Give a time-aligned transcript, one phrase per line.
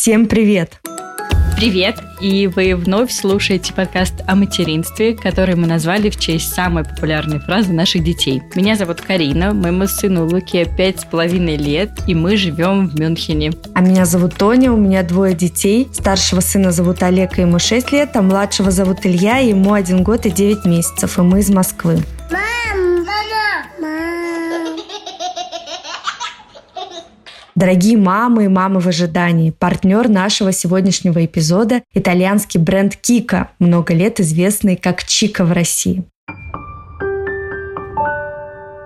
[0.00, 0.80] Всем привет!
[1.56, 1.96] Привет!
[2.20, 7.72] И вы вновь слушаете подкаст о материнстве, который мы назвали в честь самой популярной фразы
[7.72, 8.40] наших детей.
[8.54, 13.50] Меня зовут Карина, моему сыну Луке пять с половиной лет, и мы живем в Мюнхене.
[13.74, 15.88] А меня зовут Тоня, у меня двое детей.
[15.92, 20.04] Старшего сына зовут Олег, и ему 6 лет, а младшего зовут Илья, и ему 1
[20.04, 21.98] год и 9 месяцев, и мы из Москвы.
[27.58, 34.20] Дорогие мамы и мамы в ожидании, партнер нашего сегодняшнего эпизода– итальянский бренд Кика, много лет
[34.20, 36.04] известный как Чика в России.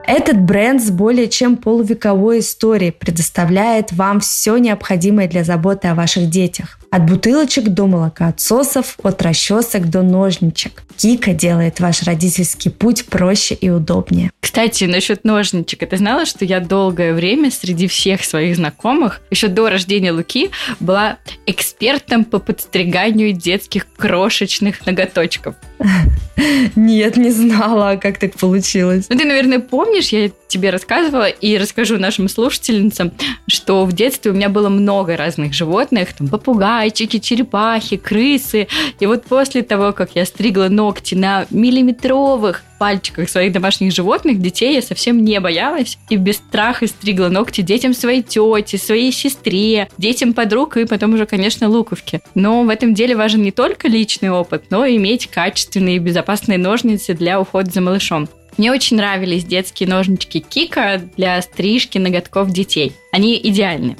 [0.06, 6.30] Этот бренд с более чем полувековой историей предоставляет вам все необходимое для заботы о ваших
[6.30, 6.78] детях.
[6.92, 10.82] От бутылочек до молокоотсосов, от расчесок до ножничек.
[10.98, 14.30] Кика делает ваш родительский путь проще и удобнее.
[14.40, 15.88] Кстати, насчет ножничек.
[15.88, 21.16] Ты знала, что я долгое время среди всех своих знакомых, еще до рождения Луки, была
[21.46, 25.54] экспертом по подстриганию детских крошечных ноготочков?
[26.76, 29.06] Нет, не знала, как так получилось.
[29.08, 33.12] Ну, ты, наверное, помнишь, я тебе рассказывала и расскажу нашим слушательницам,
[33.48, 38.68] что в детстве у меня было много разных животных, там попугайчики, черепахи, крысы.
[39.00, 44.74] И вот после того, как я стригла ногти на миллиметровых пальчиках своих домашних животных, детей
[44.74, 50.34] я совсем не боялась и без страха стригла ногти детям своей тети, своей сестре, детям
[50.34, 52.20] подруг и потом уже, конечно, луковки.
[52.34, 56.58] Но в этом деле важен не только личный опыт, но и иметь качественные и безопасные
[56.58, 58.28] ножницы для ухода за малышом.
[58.58, 62.92] Мне очень нравились детские ножнички Кика для стрижки ноготков детей.
[63.10, 63.96] Они идеальны.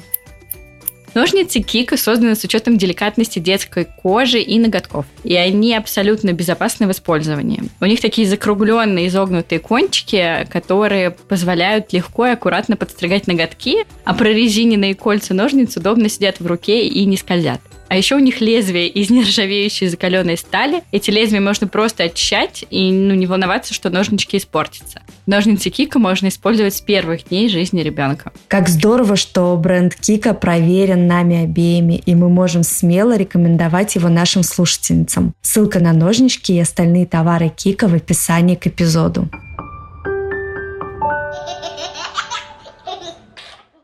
[1.13, 5.05] Ножницы Кика созданы с учетом деликатности детской кожи и ноготков.
[5.23, 7.63] И они абсолютно безопасны в использовании.
[7.79, 14.95] У них такие закругленные изогнутые кончики, которые позволяют легко и аккуратно подстригать ноготки, а прорезиненные
[14.95, 17.61] кольца ножниц удобно сидят в руке и не скользят.
[17.89, 20.81] А еще у них лезвие из нержавеющей закаленной стали.
[20.91, 25.01] Эти лезвия можно просто очищать и ну, не волноваться, что ножнички испортятся.
[25.25, 28.33] Ножницы Кика можно использовать с первых дней жизни ребенка.
[28.47, 34.43] Как здорово, что бренд Кика проверен нами обеими, и мы можем смело рекомендовать его нашим
[34.43, 35.33] слушательницам.
[35.41, 39.29] Ссылка на ножнички и остальные товары Кика в описании к эпизоду.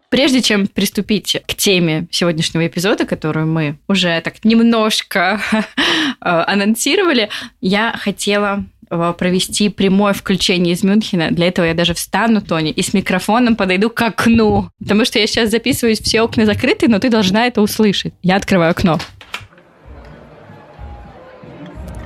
[0.09, 5.39] Прежде чем приступить к теме сегодняшнего эпизода, которую мы уже так немножко
[6.19, 7.29] анонсировали,
[7.61, 11.29] я хотела э, провести прямое включение из Мюнхена.
[11.29, 14.71] Для этого я даже встану, Тони, и с микрофоном подойду к окну.
[14.79, 18.15] Потому что я сейчас записываюсь, все окна закрыты, но ты должна это услышать.
[18.23, 18.97] Я открываю окно.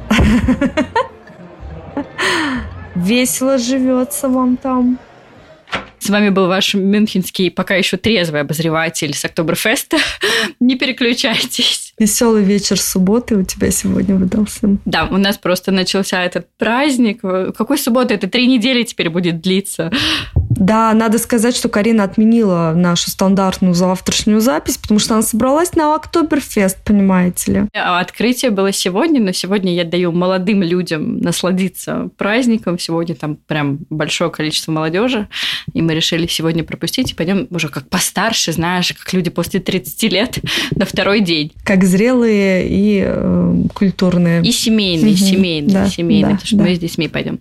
[2.95, 4.99] Весело живется вам там.
[6.03, 9.95] С вами был ваш мюнхенский пока еще трезвый обозреватель с Октоберфеста.
[10.59, 11.93] Не переключайтесь.
[11.97, 14.79] Веселый вечер субботы у тебя сегодня выдался.
[14.83, 17.21] Да, у нас просто начался этот праздник.
[17.21, 18.13] Какой суббота?
[18.13, 19.93] Это три недели теперь будет длиться.
[20.63, 25.93] Да, надо сказать, что Карина отменила нашу стандартную завтрашнюю запись, потому что она собралась на
[25.93, 27.63] Октоберфест, понимаете ли.
[27.73, 32.79] А открытие было сегодня, но сегодня я даю молодым людям насладиться праздником.
[32.79, 35.27] Сегодня там прям большое количество молодежи,
[35.73, 40.03] и мы решили сегодня пропустить и пойдем уже как постарше, знаешь, как люди после 30
[40.13, 40.39] лет
[40.77, 41.51] на второй день.
[41.65, 44.41] Как зрелые и э, культурные.
[44.43, 45.19] И семейные, угу.
[45.19, 46.63] семейные, да, семейные, да, потому что да.
[46.63, 47.39] мы с детьми пойдем.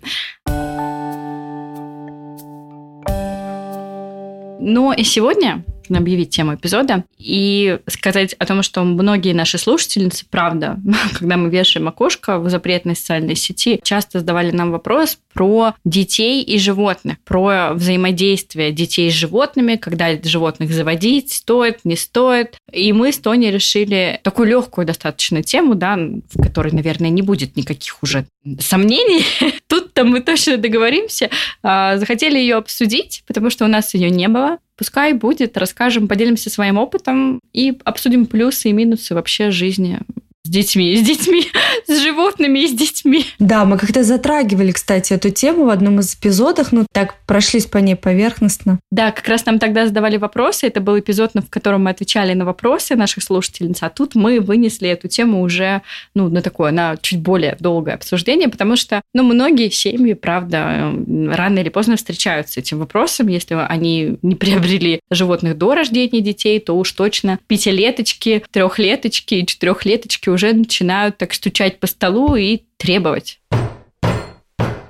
[4.65, 5.65] Но и сегодня
[5.97, 10.79] объявить тему эпизода и сказать о том, что многие наши слушательницы, правда,
[11.13, 16.57] когда мы вешаем окошко в запретной социальной сети, часто задавали нам вопрос про детей и
[16.57, 22.57] животных, про взаимодействие детей с животными, когда животных заводить, стоит, не стоит.
[22.71, 27.55] И мы с Тони решили такую легкую достаточно тему, да, в которой, наверное, не будет
[27.55, 28.25] никаких уже
[28.59, 29.25] сомнений.
[29.67, 31.29] Тут-то мы точно договоримся.
[31.61, 34.59] А, захотели ее обсудить, потому что у нас ее не было.
[34.83, 40.01] Пускай будет, расскажем, поделимся своим опытом и обсудим плюсы и минусы вообще жизни
[40.45, 41.45] с детьми, с детьми,
[41.87, 43.25] с животными и с детьми.
[43.39, 47.77] Да, мы как-то затрагивали, кстати, эту тему в одном из эпизодов, ну так прошлись по
[47.77, 48.79] ней поверхностно.
[48.91, 52.43] Да, как раз нам тогда задавали вопросы, это был эпизод, в котором мы отвечали на
[52.43, 55.81] вопросы наших слушательниц, а тут мы вынесли эту тему уже,
[56.13, 61.59] ну, на такое, на чуть более долгое обсуждение, потому что, ну, многие семьи, правда, рано
[61.59, 66.77] или поздно встречаются с этим вопросом, если они не приобрели животных до рождения детей, то
[66.77, 73.39] уж точно пятилеточки, трехлеточки и четырехлеточки уже начинают так стучать по столу и требовать.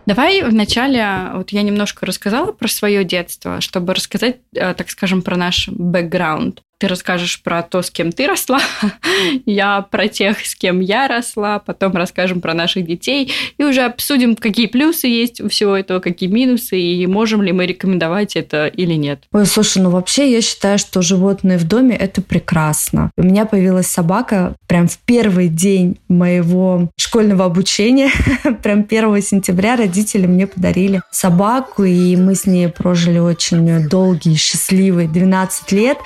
[0.05, 5.37] Давай вначале, вот я немножко рассказала про свое детство, чтобы рассказать, э, так скажем, про
[5.37, 6.61] наш бэкграунд.
[6.83, 8.59] Ты расскажешь про то, с кем ты росла,
[9.45, 14.35] я про тех, с кем я росла, потом расскажем про наших детей и уже обсудим,
[14.35, 18.95] какие плюсы есть у всего этого, какие минусы, и можем ли мы рекомендовать это или
[18.95, 19.23] нет.
[19.31, 23.11] Ой, слушай, ну вообще я считаю, что животные в доме– это прекрасно.
[23.15, 28.11] У меня появилась собака прям в первый день моего школьного обучения,
[28.61, 35.07] прям 1 сентября родители мне подарили собаку, и мы с ней прожили очень долгий, счастливый
[35.07, 35.97] 12 лет.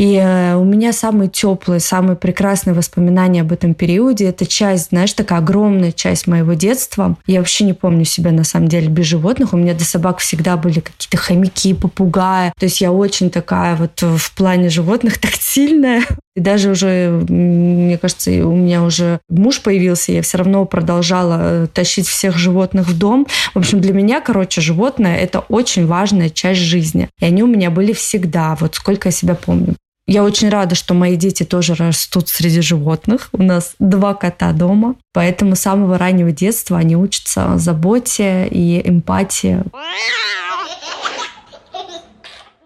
[0.00, 4.30] И э, у меня самые теплые, самые прекрасные воспоминания об этом периоде.
[4.30, 7.16] Это часть, знаешь, такая огромная часть моего детства.
[7.26, 9.52] Я вообще не помню себя, на самом деле, без животных.
[9.52, 12.50] У меня до собак всегда были какие-то хомяки, попугаи.
[12.58, 16.02] То есть я очень такая вот в плане животных тактильная.
[16.40, 21.66] И даже уже, мне кажется, у меня уже муж появился, я все равно продолжала э,
[21.66, 23.26] тащить всех животных в дом.
[23.52, 27.10] В общем, для меня, короче, животное– это очень важная часть жизни.
[27.20, 29.76] И они у меня были всегда, вот сколько я себя помню.
[30.06, 33.28] Я очень рада, что мои дети тоже растут среди животных.
[33.32, 39.62] У нас два кота дома, поэтому с самого раннего детства они учатся заботе и эмпатии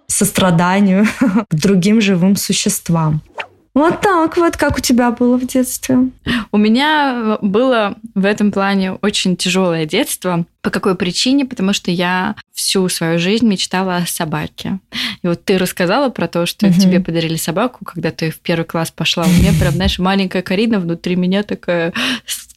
[0.06, 1.06] состраданию
[1.50, 3.20] к другим живым существам.
[3.74, 5.98] Вот так вот, как у тебя было в детстве?
[6.52, 10.46] У меня было в этом плане очень тяжелое детство.
[10.62, 11.44] По какой причине?
[11.44, 14.78] Потому что я всю свою жизнь мечтала о собаке.
[15.22, 16.80] И вот ты рассказала про то, что угу.
[16.80, 19.24] тебе подарили собаку, когда ты в первый класс пошла.
[19.24, 21.92] У меня прям, знаешь, маленькая Карина внутри меня такая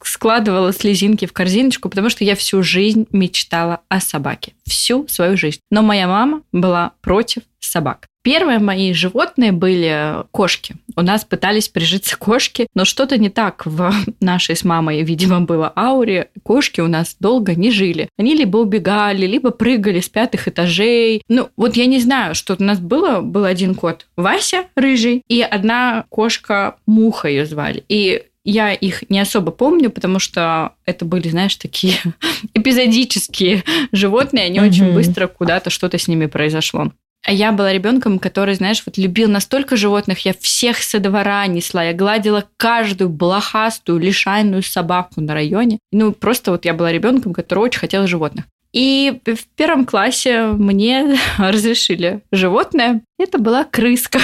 [0.03, 4.53] складывала слезинки в корзиночку, потому что я всю жизнь мечтала о собаке.
[4.65, 5.59] Всю свою жизнь.
[5.71, 8.07] Но моя мама была против собак.
[8.27, 10.75] Первые мои животные были кошки.
[10.97, 13.89] У нас пытались прижиться кошки, но что-то не так в
[14.19, 16.27] нашей с мамой, видимо, было ауре.
[16.44, 18.09] Кошки у нас долго не жили.
[18.18, 21.21] Они либо убегали, либо прыгали с пятых этажей.
[21.29, 23.21] Ну, вот я не знаю, что у нас было.
[23.21, 27.85] Был один кот Вася, рыжий, и одна кошка Муха ее звали.
[27.88, 31.95] И я их не особо помню, потому что это были, знаешь, такие
[32.53, 33.63] эпизодические
[33.94, 34.68] животные, они mm-hmm.
[34.68, 36.91] очень быстро куда-то что-то с ними произошло.
[37.27, 41.83] А я была ребенком, который, знаешь, вот любил настолько животных, я всех со двора несла,
[41.83, 45.79] я гладила каждую блохастую, лишайную собаку на районе.
[45.91, 48.45] Ну, просто вот я была ребенком, который очень хотел животных.
[48.71, 53.01] И в первом классе мне разрешили животное.
[53.19, 54.19] Это была крыска.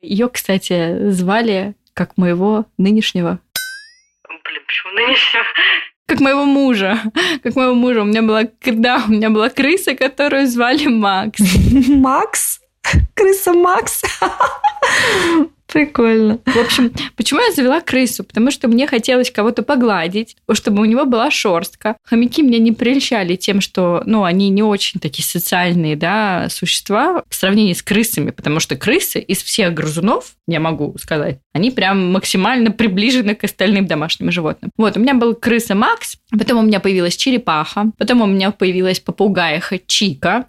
[0.00, 3.40] Ее, кстати, звали как моего нынешнего...
[4.28, 5.44] Блин, почему нынешнего?
[6.08, 6.98] Как моего мужа.
[7.42, 8.00] Как моего мужа.
[8.00, 11.38] У меня была, да, у меня была крыса, которую звали Макс.
[11.88, 12.60] Макс?
[13.14, 14.02] Крыса Макс?
[15.66, 16.38] Прикольно.
[16.46, 18.24] В общем, почему я завела крысу?
[18.24, 21.98] Потому что мне хотелось кого-то погладить, чтобы у него была шерстка.
[22.04, 27.34] Хомяки меня не прельщали тем, что, ну, они не очень такие социальные, да, существа в
[27.34, 32.70] сравнении с крысами, потому что крысы из всех грызунов, я могу сказать, они прям максимально
[32.70, 34.70] приближены к остальным домашним животным.
[34.76, 38.98] Вот, у меня был крыса Макс, потом у меня появилась черепаха, потом у меня появилась
[38.98, 40.46] попугаиха Чика,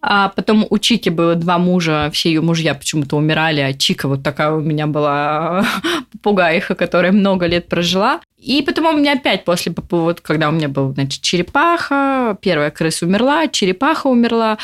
[0.00, 4.22] а потом у Чики было два мужа, все ее мужья почему-то умирали, а Чика вот
[4.22, 5.66] такая у меня была
[6.12, 8.20] попугаиха, которая много лет прожила.
[8.38, 13.06] И потом у меня опять после, вот когда у меня был, значит, черепаха, первая крыса
[13.06, 14.58] умерла, черепаха умерла,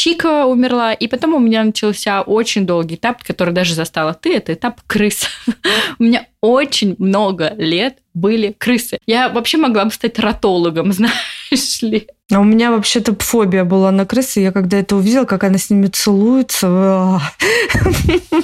[0.00, 4.52] Чика умерла, и потом у меня начался очень долгий этап, который даже застала ты, это
[4.52, 5.26] этап крыс.
[5.98, 8.98] у меня очень много лет были крысы.
[9.08, 12.06] Я вообще могла бы стать ротологом, знаешь ли.
[12.30, 14.38] А у меня вообще-то фобия была на крысы.
[14.38, 17.18] Я когда это увидела, как она с ними целуется, у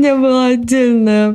[0.00, 1.34] меня была отдельная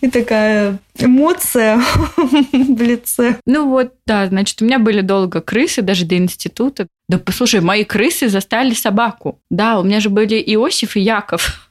[0.00, 1.80] и такая эмоция
[2.16, 3.36] в лице.
[3.46, 6.86] Ну вот, да, значит, у меня были долго крысы, даже до института.
[7.08, 9.40] Да послушай, мои крысы застали собаку.
[9.50, 11.65] Да, у меня же были Иосиф и Яков.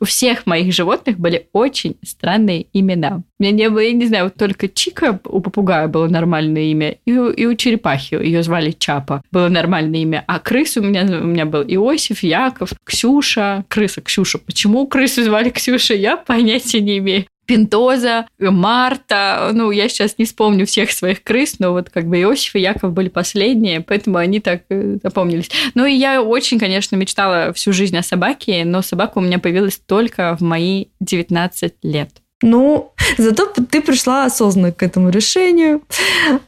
[0.00, 3.22] У всех моих животных были очень странные имена.
[3.38, 6.96] У меня не было, я не знаю, вот только Чика у попугая было нормальное имя,
[7.04, 10.24] и у, и у черепахи ее звали Чапа, было нормальное имя.
[10.26, 14.38] А крыс у меня, у меня был Иосиф, Яков, Ксюша, крыса Ксюша.
[14.38, 17.26] Почему крысу звали Ксюша, я понятия не имею.
[17.46, 19.50] Пинтоза, Марта.
[19.52, 22.92] Ну, я сейчас не вспомню всех своих крыс, но вот как бы Иосиф и Яков
[22.92, 25.50] были последние, поэтому они так э, запомнились.
[25.74, 29.78] Ну, и я очень, конечно, мечтала всю жизнь о собаке, но собака у меня появилась
[29.78, 32.10] только в мои 19 лет.
[32.42, 35.82] Ну, зато ты пришла осознанно к этому решению,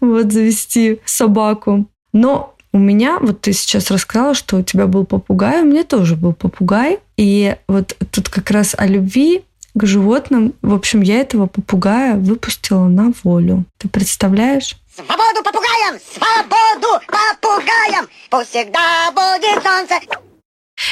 [0.00, 1.86] вот, завести собаку.
[2.12, 6.16] Но у меня, вот ты сейчас рассказала, что у тебя был попугай, у меня тоже
[6.16, 6.98] был попугай.
[7.16, 9.42] И вот тут как раз о любви
[9.74, 10.54] к животным.
[10.62, 13.64] В общем, я этого попугая выпустила на волю.
[13.78, 14.76] Ты представляешь?
[14.94, 15.98] Свободу попугаям!
[16.12, 18.06] Свободу попугаям!
[18.30, 20.00] Пусть всегда будет солнце!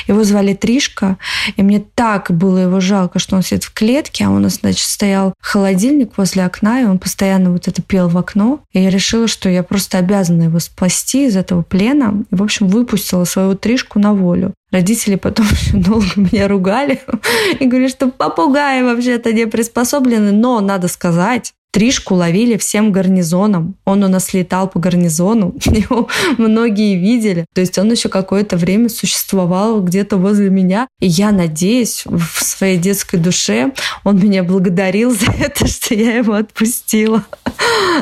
[0.06, 1.18] Его звали Тришка,
[1.56, 4.86] и мне так было его жалко, что он сидит в клетке, а у нас, значит,
[4.86, 8.60] стоял холодильник возле окна, и он постоянно вот это пел в окно.
[8.72, 12.24] И я решила, что я просто обязана его спасти из этого плена.
[12.30, 14.54] И, в общем, выпустила свою Тришку на волю.
[14.70, 17.00] Родители потом долго меня ругали
[17.60, 20.32] и говорили, что попугаи вообще-то не приспособлены.
[20.32, 23.76] Но надо сказать, Тришку ловили всем гарнизоном.
[23.87, 25.55] Он у нас летал по гарнизону.
[25.64, 27.47] Его многие видели.
[27.55, 30.87] То есть он еще какое-то время существовал где-то возле меня.
[31.00, 33.73] И я надеюсь, в своей детской душе
[34.05, 37.25] он меня благодарил за это, что я его отпустила.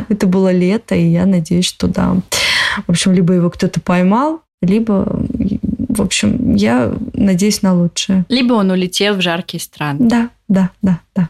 [0.09, 2.17] Это было лето, и я надеюсь, что да.
[2.89, 5.07] В общем, либо его кто-то поймал, либо,
[5.89, 8.25] в общем, я надеюсь на лучшее.
[8.29, 10.09] Либо он улетел в жаркие страны.
[10.09, 11.29] Да, да, да, да.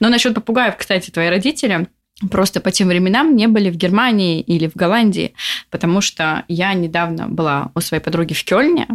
[0.00, 1.88] Но насчет попугаев, кстати, твои родители
[2.30, 5.34] просто по тем временам не были в Германии или в Голландии,
[5.70, 8.86] потому что я недавно была у своей подруги в Кёльне,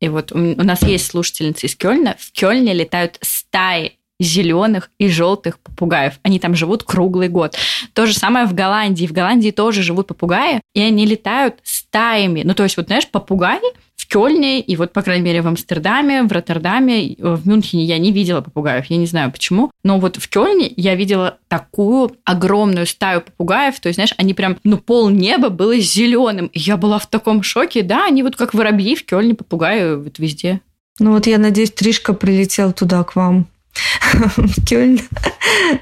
[0.00, 2.16] и вот у нас есть слушательницы из Кёльна.
[2.18, 6.14] В Кёльне летают стаи зеленых и желтых попугаев.
[6.22, 7.56] Они там живут круглый год.
[7.92, 9.06] То же самое в Голландии.
[9.06, 12.42] В Голландии тоже живут попугаи, и они летают стаями.
[12.44, 13.60] Ну, то есть, вот знаешь, попугаи
[13.96, 18.12] в Кёльне, и вот, по крайней мере, в Амстердаме, в Роттердаме, в Мюнхене я не
[18.12, 23.20] видела попугаев, я не знаю почему, но вот в Кёльне я видела такую огромную стаю
[23.20, 26.50] попугаев, то есть, знаешь, они прям, ну, пол неба было зеленым.
[26.52, 30.60] Я была в таком шоке, да, они вот как воробьи в Кёльне, попугаи вот везде.
[30.98, 33.46] Ну вот я надеюсь, Тришка прилетел туда к вам
[34.36, 35.00] в Кёльн,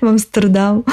[0.01, 0.85] в Амстердам.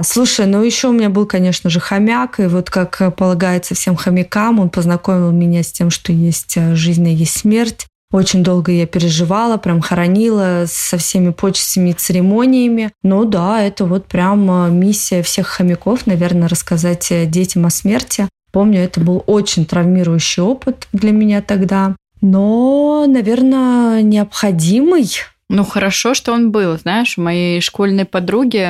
[0.00, 4.58] Слушай, ну еще у меня был, конечно же, хомяк, и вот как полагается всем хомякам,
[4.58, 7.86] он познакомил меня с тем, что есть э, жизнь и есть смерть.
[8.10, 12.92] Очень долго я переживала, прям хоронила со всеми почестями и церемониями.
[13.02, 18.28] Ну да, это вот прям э, миссия всех хомяков, наверное, рассказать э, детям о смерти.
[18.50, 25.10] Помню, это был очень травмирующий опыт для меня тогда, но, наверное, необходимый
[25.54, 26.78] ну, хорошо, что он был.
[26.78, 28.66] Знаешь, у моей школьной подруги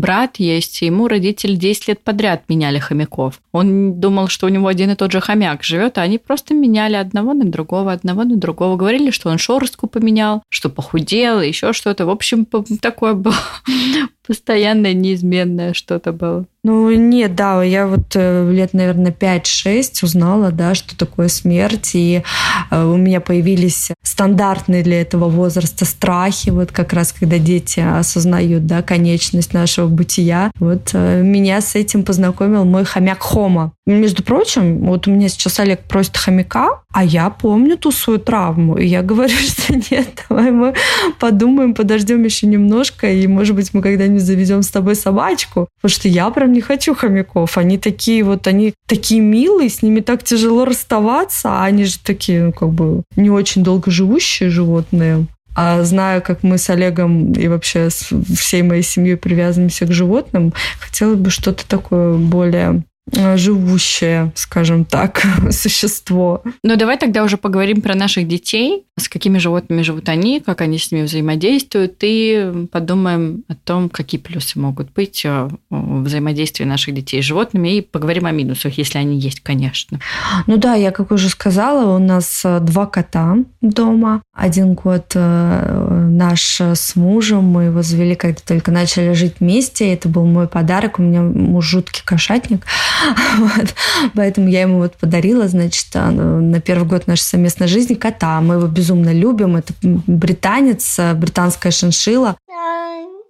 [0.00, 3.40] брат есть, ему родители 10 лет подряд меняли хомяков.
[3.52, 6.96] Он думал, что у него один и тот же хомяк живет, а они просто меняли
[6.96, 8.76] одного на другого, одного на другого.
[8.76, 12.04] Говорили, что он шорстку поменял, что похудел, еще что-то.
[12.04, 12.48] В общем,
[12.80, 13.36] такое было
[14.26, 16.46] постоянное, неизменное что-то было.
[16.66, 22.24] Ну, нет, да, я вот э, лет, наверное, 5-6 узнала, да, что такое смерть, и
[22.72, 28.66] э, у меня появились стандартные для этого возраста страхи, вот как раз когда дети осознают,
[28.66, 30.50] да, конечность нашего бытия.
[30.58, 33.70] Вот э, меня с этим познакомил мой хомяк Хома.
[33.86, 38.76] Между прочим, вот у меня сейчас Олег просит хомяка, а я помню ту свою травму,
[38.76, 40.74] и я говорю, что нет, давай мы
[41.20, 46.08] подумаем, подождем еще немножко, и, может быть, мы когда-нибудь заведем с тобой собачку, потому что
[46.08, 47.58] я прям не хочу хомяков.
[47.58, 52.44] Они такие вот, они такие милые, с ними так тяжело расставаться, а они же такие,
[52.44, 55.26] ну, как бы, не очень долго живущие животные.
[55.54, 60.52] А зная, как мы с Олегом и вообще с всей моей семьей привязываемся к животным,
[60.80, 62.82] хотелось бы что-то такое более
[63.12, 66.42] живущее, скажем так, существо.
[66.62, 70.78] Ну, давай тогда уже поговорим про наших детей, с какими животными живут они, как они
[70.78, 76.94] с ними взаимодействуют, и подумаем о том, какие плюсы могут быть э, в взаимодействии наших
[76.94, 80.00] детей с животными, и поговорим о минусах, если они есть, конечно.
[80.46, 84.22] Ну да, я, как уже сказала, у нас э, два кота дома.
[84.34, 90.26] Один год наш с мужем, мы его завели, когда только начали жить вместе, это был
[90.26, 92.64] мой подарок, у меня муж жуткий кошатник,
[93.38, 93.74] Вот.
[94.14, 98.40] Поэтому я ему вот подарила, значит, на первый год нашей совместной жизни кота.
[98.40, 99.56] Мы его безумно любим.
[99.56, 102.36] Это британец, британская шиншила.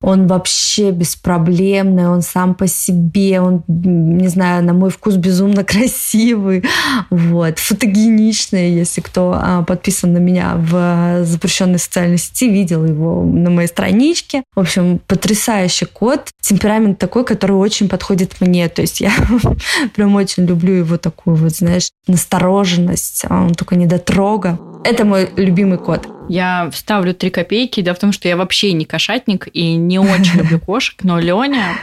[0.03, 6.65] Он вообще беспроблемный, он сам по себе, он, не знаю, на мой вкус безумно красивый,
[7.11, 13.51] вот, фотогеничный, если кто а, подписан на меня в запрещенной социальной сети, видел его на
[13.51, 14.43] моей страничке.
[14.55, 19.13] В общем, потрясающий кот, темперамент такой, который очень подходит мне, то есть я
[19.95, 24.59] прям очень люблю его такую вот, знаешь, настороженность, а он такой недотрога.
[24.85, 26.07] Это мой любимый кот.
[26.29, 27.81] Я вставлю три копейки.
[27.81, 31.79] Дело в том, что я вообще не кошатник и не очень люблю кошек, но Леня,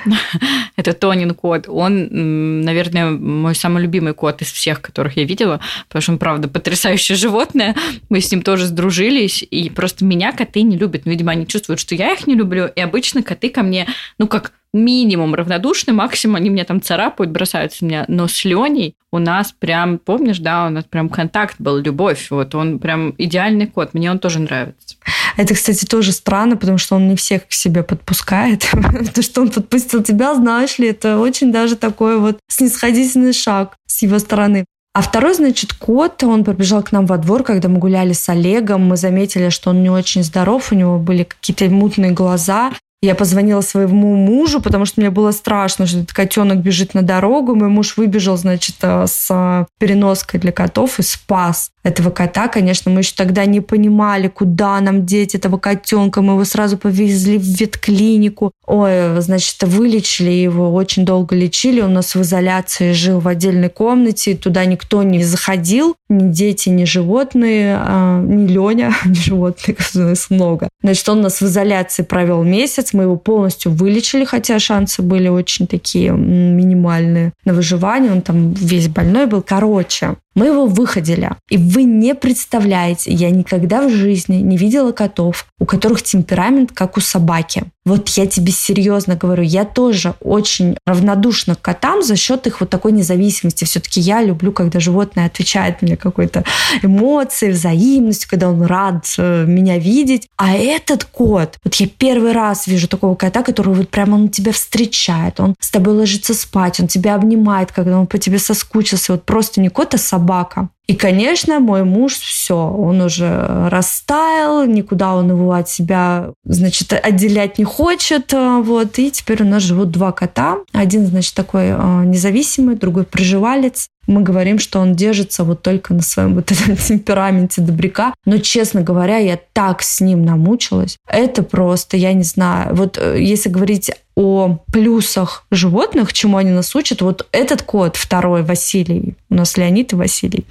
[0.75, 6.01] это Тонин кот, он, наверное, мой самый любимый кот из всех, которых я видела, потому
[6.01, 7.75] что он, правда, потрясающее животное.
[8.09, 11.03] Мы с ним тоже сдружились, и просто меня коты не любят.
[11.05, 14.27] Ну, видимо, они чувствуют, что я их не люблю, и обычно коты ко мне, ну,
[14.27, 18.05] как минимум равнодушны, максимум они меня там царапают, бросаются меня.
[18.07, 22.27] Но с Леней у нас прям, помнишь, да, у нас прям контакт был, любовь.
[22.31, 23.93] Вот он прям идеальный кот.
[23.93, 24.95] Мне он тоже нравится.
[25.37, 28.67] Это, кстати, тоже странно, потому что он не всех к себе подпускает.
[29.13, 34.01] То, что он подпустил тебя, знаешь ли, это очень даже такой вот снисходительный шаг с
[34.01, 34.65] его стороны.
[34.95, 38.85] А второй, значит, кот, он побежал к нам во двор, когда мы гуляли с Олегом.
[38.85, 42.71] Мы заметили, что он не очень здоров, у него были какие-то мутные глаза.
[43.03, 47.53] Я позвонила своему мужу, потому что мне было страшно, что этот котенок бежит на дорогу.
[47.53, 52.47] Мой муж выбежал, значит, э, с э, переноской для котов и спас этого кота.
[52.47, 56.21] Конечно, мы еще тогда не понимали, куда нам деть этого котенка.
[56.21, 58.53] Мы его сразу повезли в ветклинику.
[58.65, 61.81] Ой, значит, вылечили его, очень долго лечили.
[61.81, 64.37] Он у нас в изоляции жил в отдельной комнате.
[64.37, 65.97] Туда никто не заходил.
[66.13, 70.69] Ни дети, ни животные, а, ни Леня, ни животных, нас много.
[70.83, 72.93] Значит, он нас в изоляции провел месяц.
[72.93, 78.11] Мы его полностью вылечили, хотя шансы были очень такие минимальные на выживание.
[78.11, 79.41] Он там весь больной был.
[79.41, 81.31] Короче, мы его выходили.
[81.49, 86.97] И вы не представляете, я никогда в жизни не видела котов, у которых темперамент как
[86.97, 87.65] у собаки.
[87.85, 92.69] Вот я тебе серьезно говорю, я тоже очень равнодушна к котам за счет их вот
[92.69, 93.65] такой независимости.
[93.65, 96.45] Все-таки я люблю, когда животное отвечает мне какой-то
[96.81, 100.29] эмоцией, взаимностью, когда он рад э, меня видеть.
[100.37, 104.53] А этот кот, вот я первый раз вижу такого кота, который вот прямо он тебя
[104.53, 109.11] встречает, он с тобой ложится спать, он тебя обнимает, когда он по тебе соскучился.
[109.11, 110.69] Вот просто не кот, а собака собака.
[110.85, 117.57] И, конечно, мой муж все, он уже растаял, никуда он его от себя, значит, отделять
[117.57, 118.99] не хочет, э, вот.
[118.99, 120.57] И теперь у нас живут два кота.
[120.73, 123.87] Один, значит, такой э, независимый, другой приживалец.
[124.07, 128.13] Мы говорим, что он держится вот только на своем вот этом темпераменте добряка.
[128.25, 130.97] Но, честно говоря, я так с ним намучилась.
[131.07, 132.75] Это просто, я не знаю.
[132.75, 137.01] Вот э, если говорить о плюсах животных, чему они нас учат.
[137.01, 140.45] Вот этот кот, второй, Василий, у нас Леонид и Василий,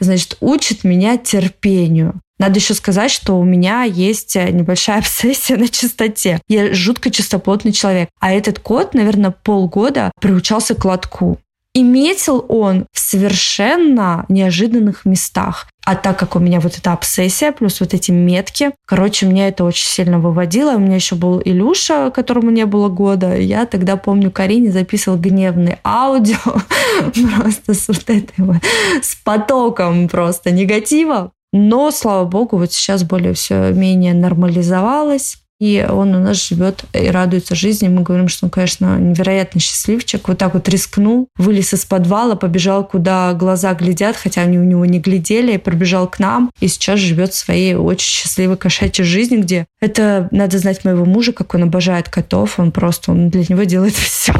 [0.00, 2.20] значит, учит меня терпению.
[2.38, 6.40] Надо еще сказать, что у меня есть небольшая обсессия на чистоте.
[6.48, 8.08] Я жутко чистоплотный человек.
[8.20, 11.38] А этот кот, наверное, полгода приучался к лотку.
[11.74, 15.68] И метил он в совершенно неожиданных местах.
[15.84, 19.64] А так как у меня вот эта обсессия, плюс вот эти метки, короче, меня это
[19.64, 20.76] очень сильно выводило.
[20.76, 23.36] У меня еще был Илюша, которому не было года.
[23.36, 26.36] Я тогда, помню, Карине записывал гневный аудио
[27.36, 28.58] просто с вот этой вот,
[29.02, 31.32] с потоком просто негатива.
[31.54, 37.06] Но, слава богу, вот сейчас более все менее нормализовалось и он у нас живет и
[37.06, 37.86] радуется жизни.
[37.86, 40.26] Мы говорим, что он, конечно, невероятно счастливчик.
[40.26, 44.84] Вот так вот рискнул, вылез из подвала, побежал, куда глаза глядят, хотя они у него
[44.86, 49.66] не глядели, и пробежал к нам, и сейчас живет своей очень счастливой кошачьей жизнью, где
[49.80, 53.94] это надо знать моего мужа, как он обожает котов, он просто, он для него делает
[53.94, 54.34] все.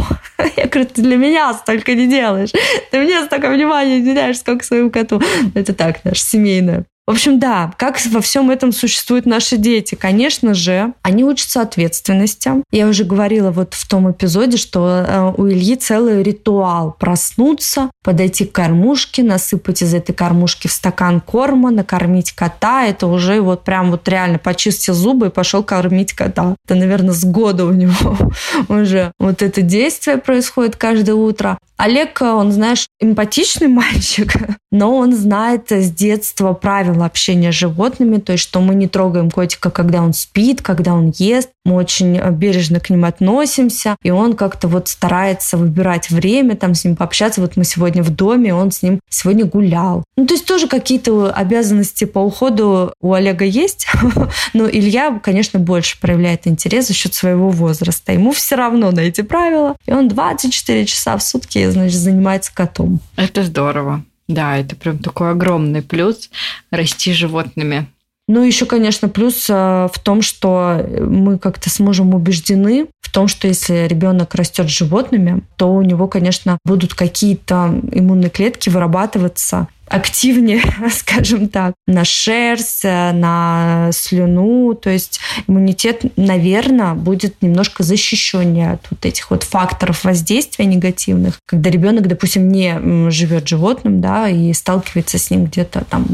[0.57, 2.51] Я говорю, ты для меня столько не делаешь,
[2.91, 5.23] ты мне столько внимания уделяешь, сколько своему коту.
[5.55, 6.85] Это так, наше семейное.
[7.05, 9.97] В общем, да, как во всем этом существуют наши дети?
[9.97, 12.53] Конечно же, они учатся ответственности.
[12.71, 18.45] Я уже говорила вот в том эпизоде, что э, у Ильи целый ритуал проснуться, подойти
[18.45, 22.85] к кормушке, насыпать из этой кормушки в стакан корма, накормить кота.
[22.85, 26.55] Это уже вот прям вот реально почистил зубы и пошел кормить кота.
[26.65, 28.17] Это, наверное, с года у него
[28.69, 31.59] уже вот это действие происходит каждое утро.
[31.83, 34.33] Олег, он, знаешь, эмпатичный мальчик,
[34.71, 39.31] но он знает с детства правила общения с животными, то есть, что мы не трогаем
[39.31, 44.35] котика, когда он спит, когда он ест, мы очень бережно к ним относимся, и он
[44.35, 47.41] как-то вот старается выбирать время, там с ним пообщаться.
[47.41, 50.05] Вот мы сегодня в доме, он с ним сегодня гулял.
[50.17, 53.87] Ну, то есть тоже какие-то обязанности по уходу у Олега есть,
[54.53, 58.13] но Илья, конечно, больше проявляет интерес за счет своего возраста.
[58.13, 63.01] Ему все равно на эти правила, и он 24 часа в сутки значит, занимается котом.
[63.17, 64.05] Это здорово.
[64.33, 66.31] Да, это прям такой огромный плюс
[66.71, 67.87] расти животными.
[68.29, 73.29] Ну, еще, конечно, плюс э, в том, что мы как-то с мужем убеждены в том,
[73.29, 79.69] что если ребенок растет с животными, то у него, конечно, будут какие-то иммунные клетки вырабатываться
[79.93, 84.75] активнее, скажем так, на шерсть, на слюну.
[84.75, 91.71] То есть иммунитет, наверное, будет немножко защищеннее от вот этих вот факторов воздействия негативных, когда
[91.71, 96.07] ребенок, допустим, не живет животным, да, и сталкивается с ним где-то там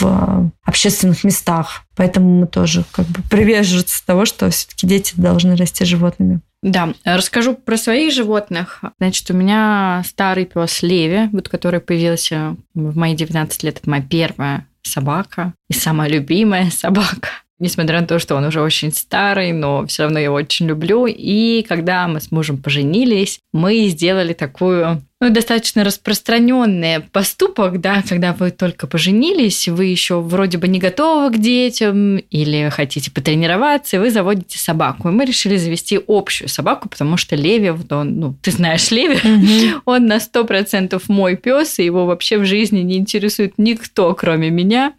[0.00, 1.84] в общественных местах.
[1.94, 6.40] Поэтому мы тоже как бы приверженцы того, что все-таки дети должны расти животными.
[6.62, 8.82] Да, расскажу про своих животных.
[8.98, 13.78] Значит, у меня старый пес Леви, вот который появился в мои 19 лет.
[13.78, 17.28] Это моя первая собака и самая любимая собака.
[17.58, 21.06] Несмотря на то, что он уже очень старый, но все равно я его очень люблю.
[21.06, 28.34] И когда мы с мужем поженились, мы сделали такую ну, достаточно распространенный поступок, да, когда
[28.34, 33.98] вы только поженились, вы еще вроде бы не готовы к детям или хотите потренироваться, и
[33.98, 35.08] вы заводите собаку.
[35.08, 39.80] И мы решили завести общую собаку, потому что Леви, он, ну, ты знаешь Леви, mm-hmm.
[39.86, 44.50] он на сто процентов мой пес, и его вообще в жизни не интересует никто, кроме
[44.50, 44.92] меня.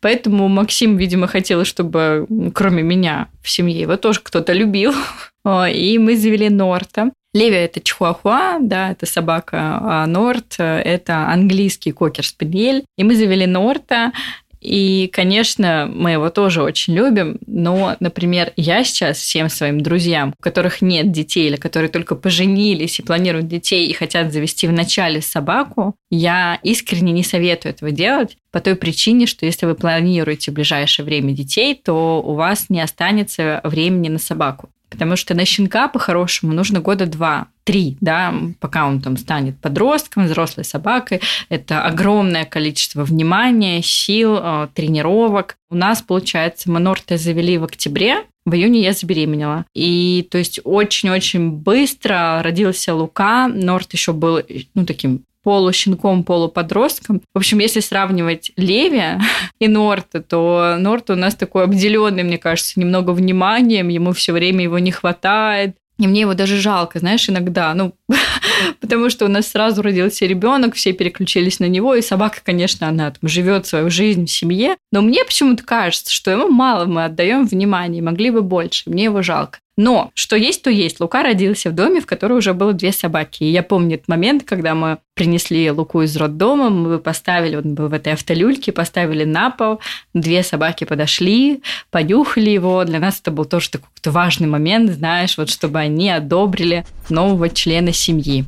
[0.00, 4.92] Поэтому Максим, видимо, хотел, чтобы кроме меня в семье его тоже кто-то любил.
[5.72, 7.10] И мы завели Норта.
[7.32, 12.84] Леви– это чихуахуа, да, это собака, а Норт– это английский кокер-спаниель.
[12.96, 14.12] И мы завели Норта,
[14.60, 20.42] и, конечно, мы его тоже очень любим, но, например, я сейчас всем своим друзьям, у
[20.42, 25.22] которых нет детей или которые только поженились и планируют детей и хотят завести в начале
[25.22, 30.54] собаку, я искренне не советую этого делать по той причине, что если вы планируете в
[30.54, 34.68] ближайшее время детей, то у вас не останется времени на собаку.
[34.90, 40.24] Потому что на щенка по-хорошему нужно года два, три, да, пока он там станет подростком,
[40.24, 41.20] взрослой собакой.
[41.50, 45.56] Это огромное количество внимания, сил, э, тренировок.
[45.70, 49.66] У нас, получается, мы Норта завели в октябре, в июне я забеременела.
[49.72, 53.46] И то есть очень-очень быстро родился Лука.
[53.46, 54.40] Норт еще был
[54.74, 57.22] ну, таким полущенком, полуподростком.
[57.32, 59.20] В общем, если сравнивать Леви
[59.60, 64.64] и Норта, то Норт у нас такой обделенный, мне кажется, немного вниманием, ему все время
[64.64, 65.76] его не хватает.
[66.00, 67.92] И мне его даже жалко, знаешь, иногда, ну,
[68.80, 73.10] потому что у нас сразу родился ребенок, все переключились на него, и собака, конечно, она
[73.10, 77.46] там живет свою жизнь в семье, но мне почему-то кажется, что ему мало мы отдаем
[77.46, 79.58] внимания, могли бы больше, мне его жалко.
[79.82, 81.00] Но что есть, то есть.
[81.00, 83.44] Лука родился в доме, в котором уже было две собаки.
[83.44, 87.88] И я помню этот момент, когда мы принесли Луку из роддома, мы поставили, он был
[87.88, 89.80] в этой автолюльке, поставили на пол,
[90.12, 92.84] две собаки подошли, понюхали его.
[92.84, 97.94] Для нас это был тоже такой важный момент, знаешь, вот чтобы они одобрили нового члена
[97.94, 98.44] семьи.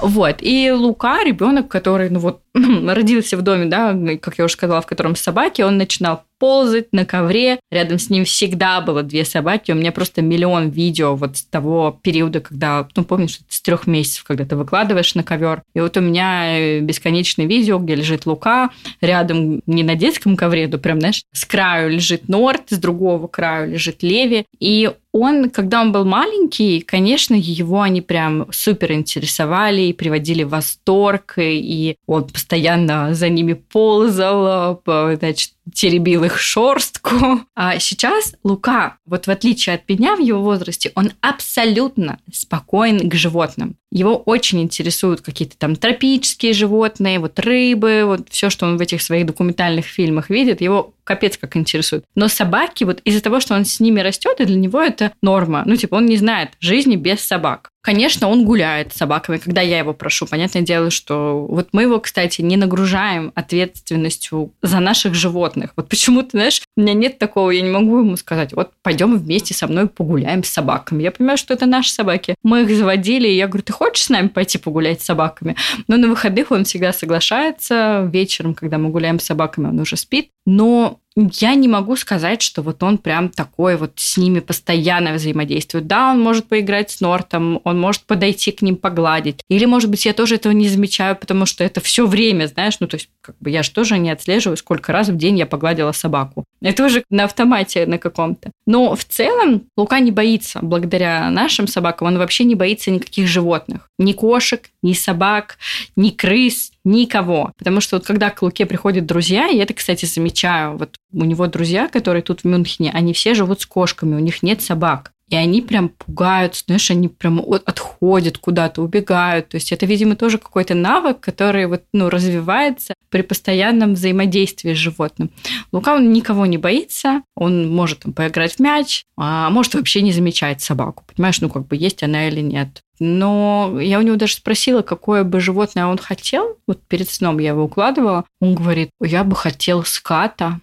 [0.00, 0.36] Вот.
[0.40, 4.86] И Лука, ребенок, который, ну вот, родился в доме, да, как я уже сказала, в
[4.86, 7.60] котором собаки, он начинал ползать на ковре.
[7.70, 9.72] Рядом с ним всегда было две собаки.
[9.72, 14.24] У меня просто миллион видео вот с того периода, когда, ну, помнишь, с трех месяцев,
[14.24, 15.62] когда ты выкладываешь на ковер.
[15.74, 20.68] И вот у меня э, бесконечное видео, где лежит Лука, рядом не на детском ковре,
[20.68, 24.44] то прям, знаешь, с краю лежит Норт, с другого краю лежит Леви.
[24.60, 30.50] И он, когда он был маленький, конечно, его они прям супер интересовали и приводили в
[30.50, 37.40] восторг, и он постоянно за ними ползал, значит, теребил их шорстку.
[37.56, 43.14] А сейчас Лука, вот в отличие от меня в его возрасте, он абсолютно спокоен к
[43.14, 43.74] животным.
[43.90, 49.00] Его очень интересуют какие-то там тропические животные, вот рыбы, вот все, что он в этих
[49.00, 52.04] своих документальных фильмах видит, его капец как интересует.
[52.14, 55.62] Но собаки, вот из-за того, что он с ними растет, и для него это норма.
[55.64, 57.70] Ну, типа, он не знает жизни без собак.
[57.80, 60.26] Конечно, он гуляет с собаками, когда я его прошу.
[60.26, 65.70] Понятное дело, что вот мы его, кстати, не нагружаем ответственностью за наших животных.
[65.76, 69.52] Вот почему-то, знаешь, у меня нет такого, я не могу ему сказать, вот пойдем вместе
[69.52, 71.02] со мной погуляем с собаками.
[71.02, 72.36] Я понимаю, что это наши собаки.
[72.44, 75.56] Мы их заводили, и я говорю, ты хочешь с нами пойти погулять с собаками?
[75.88, 78.08] Но на выходных он всегда соглашается.
[78.12, 80.30] Вечером, когда мы гуляем с собаками, он уже спит.
[80.46, 85.86] Но я не могу сказать, что вот он прям такой вот с ними постоянно взаимодействует.
[85.86, 89.40] Да, он может поиграть с Нортом, он может подойти к ним погладить.
[89.48, 92.86] Или, может быть, я тоже этого не замечаю, потому что это все время, знаешь, ну,
[92.86, 95.92] то есть, как бы я же тоже не отслеживаю, сколько раз в день я погладила
[95.92, 96.44] собаку.
[96.60, 98.50] Это уже на автомате на каком-то.
[98.66, 103.88] Но в целом Лука не боится, благодаря нашим собакам, он вообще не боится никаких животных.
[103.98, 105.58] Ни кошек, ни собак,
[105.96, 107.52] ни крыс, никого.
[107.58, 111.46] Потому что вот когда к Луке приходят друзья, и это, кстати, замечаю, вот у него
[111.46, 115.12] друзья, которые тут в Мюнхене, они все живут с кошками, у них нет собак.
[115.28, 119.50] И они прям пугаются, знаешь, они прям отходят куда-то, убегают.
[119.50, 124.78] То есть это, видимо, тоже какой-то навык, который вот, ну, развивается при постоянном взаимодействии с
[124.78, 125.30] животным.
[125.70, 130.12] Лука, он никого не боится, он может там, поиграть в мяч, а может вообще не
[130.12, 131.04] замечать собаку.
[131.14, 132.82] Понимаешь, ну, как бы есть она или нет.
[133.00, 136.56] Но я у него даже спросила, какое бы животное он хотел.
[136.66, 138.24] Вот перед сном я его укладывала.
[138.40, 140.60] Он говорит, я бы хотел ската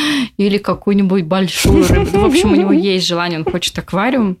[0.36, 2.10] или какую-нибудь большую рыбу.
[2.12, 4.38] Ну, в общем, у него есть желание, он хочет аквариум.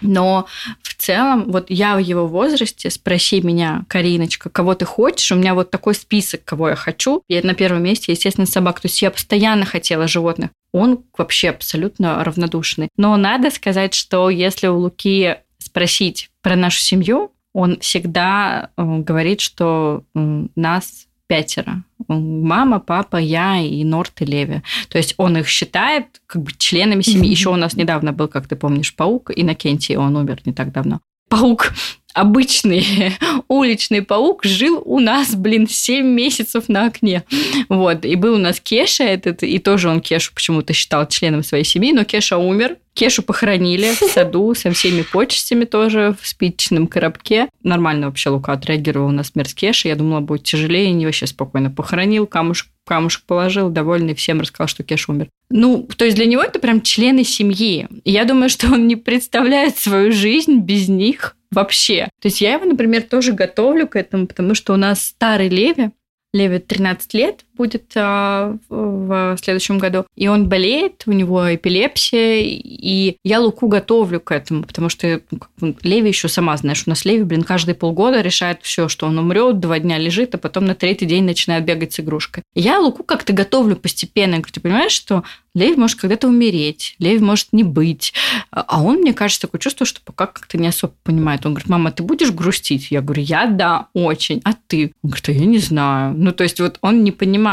[0.00, 0.46] Но
[0.82, 5.54] в целом, вот я в его возрасте, спроси меня, Кариночка, кого ты хочешь, у меня
[5.54, 7.22] вот такой список, кого я хочу.
[7.28, 8.80] И на первом месте, естественно, собак.
[8.80, 10.50] То есть я постоянно хотела животных.
[10.72, 12.88] Он вообще абсолютно равнодушный.
[12.96, 19.40] Но надо сказать, что если у Луки спросить про нашу семью, он всегда э, говорит,
[19.40, 21.84] что нас пятеро.
[22.08, 24.62] Мама, папа, я и Норт и Леви.
[24.88, 27.30] То есть он их считает как бы членами семьи.
[27.30, 31.00] Еще у нас недавно был, как ты помнишь, паук Иннокентий, он умер не так давно.
[31.28, 31.72] Паук
[32.18, 32.84] обычный
[33.48, 37.24] уличный паук жил у нас, блин, 7 месяцев на окне.
[37.68, 38.04] Вот.
[38.04, 41.92] И был у нас Кеша этот, и тоже он Кешу почему-то считал членом своей семьи,
[41.92, 42.76] но Кеша умер.
[42.94, 47.48] Кешу похоронили в саду со всеми почестями тоже в спичечном коробке.
[47.62, 49.88] Нормально вообще Лука отреагировал на смерть Кеши.
[49.88, 54.82] Я думала, будет тяжелее, не вообще спокойно похоронил, камушек камушек положил, довольный всем рассказал, что
[54.82, 55.28] Кеш умер.
[55.50, 57.86] Ну, то есть для него это прям члены семьи.
[58.04, 62.08] Я думаю, что он не представляет свою жизнь без них вообще.
[62.20, 65.90] То есть я его, например, тоже готовлю к этому, потому что у нас старый Леви,
[66.32, 70.06] Леви 13 лет будет а, в следующем году.
[70.16, 75.20] И он болеет, у него эпилепсия, и я Луку готовлю к этому, потому что
[75.60, 79.18] ну, Леви еще сама, знаешь, у нас Леви, блин, каждые полгода решает все, что он
[79.18, 82.44] умрет, два дня лежит, а потом на третий день начинает бегать с игрушкой.
[82.54, 84.34] Я Луку как-то готовлю постепенно.
[84.34, 85.24] Я говорю, ты понимаешь, что
[85.58, 88.12] Леви может когда-то умереть, Леви может не быть.
[88.50, 91.44] А он, мне кажется, такое чувство, что пока как-то не особо понимает.
[91.44, 92.90] Он говорит, мама, ты будешь грустить?
[92.90, 94.40] Я говорю, я да, очень.
[94.44, 94.92] А ты?
[95.02, 96.14] Он говорит, а я не знаю.
[96.16, 97.47] Ну, то есть вот он не понимает.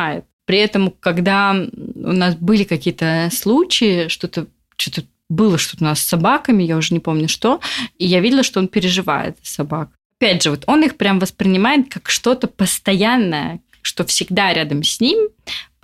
[0.45, 6.07] При этом, когда у нас были какие-то случаи, что-то что было что-то у нас с
[6.07, 7.59] собаками, я уже не помню что,
[7.97, 9.89] и я видела, что он переживает собак.
[10.19, 15.29] Опять же, вот он их прям воспринимает как что-то постоянное, что всегда рядом с ним,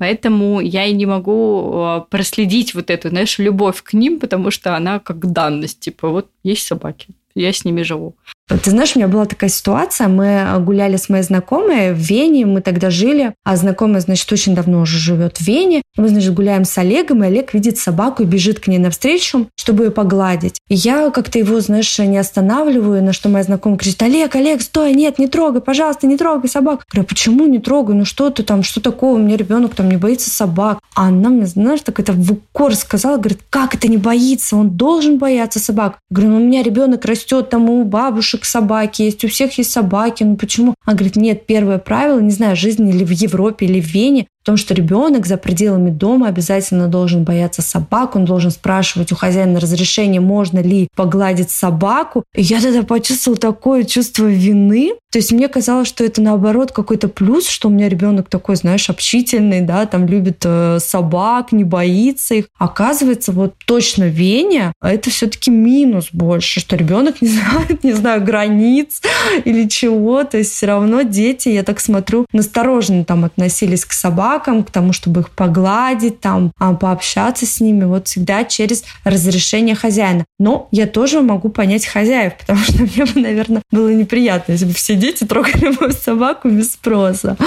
[0.02, 4.76] Поэтому я и не могу э, проследить вот эту, знаешь, любовь к ним, потому что
[4.76, 5.80] она как данность.
[5.80, 8.16] Типа, вот есть собаки, я с ними живу.
[8.48, 12.62] Ты знаешь, у меня была такая ситуация, мы гуляли с моей знакомой в Вене, мы
[12.62, 15.82] тогда жили, а знакомая, значит, очень давно уже живет в Вене.
[15.98, 19.86] Мы, значит, гуляем с Олегом, и Олег видит собаку и бежит к ней навстречу, чтобы
[19.86, 20.60] ее погладить.
[20.68, 24.94] И я как-то его, знаешь, не останавливаю, на что моя знакомая говорит, Олег, Олег, стой,
[24.94, 26.86] нет, не трогай, пожалуйста, не трогай собак.
[26.92, 29.90] Я говорю, почему не трогай, ну что ты там, что такого, у меня ребенок там
[29.90, 30.80] не боится собак.
[30.96, 34.72] А она мне, знаешь, так это в укор сказала, говорит, как это не боится, он
[34.72, 36.00] должен бояться собак.
[36.10, 39.58] Я говорю, ну у меня ребенок растет там у бабушек, к собаке есть, у всех
[39.58, 40.76] есть собаки, ну почему?
[40.84, 44.46] Она говорит, нет, первое правило, не знаю, жизни или в Европе, или в Вене, в
[44.46, 49.60] том, что ребенок за пределами дома обязательно должен бояться собак, он должен спрашивать у хозяина
[49.60, 52.24] разрешение, можно ли погладить собаку.
[52.36, 54.94] И я тогда почувствовала такое чувство вины.
[55.12, 58.90] То есть мне казалось, что это наоборот какой-то плюс, что у меня ребенок такой, знаешь,
[58.90, 62.46] общительный, да, там любит э, собак, не боится их.
[62.58, 69.02] Оказывается, вот точно Вене это все-таки минус больше, что ребенок не знает, не знаю, границ
[69.46, 70.24] или чего.
[70.24, 74.72] То есть все равно дети, я так смотрю, настороженно там относились к собакам собакам, к
[74.72, 80.26] тому, чтобы их погладить, там, а, пообщаться с ними, вот всегда через разрешение хозяина.
[80.40, 84.74] Но я тоже могу понять хозяев, потому что мне бы, наверное, было неприятно, если бы
[84.74, 87.38] все дети трогали мою собаку без спроса.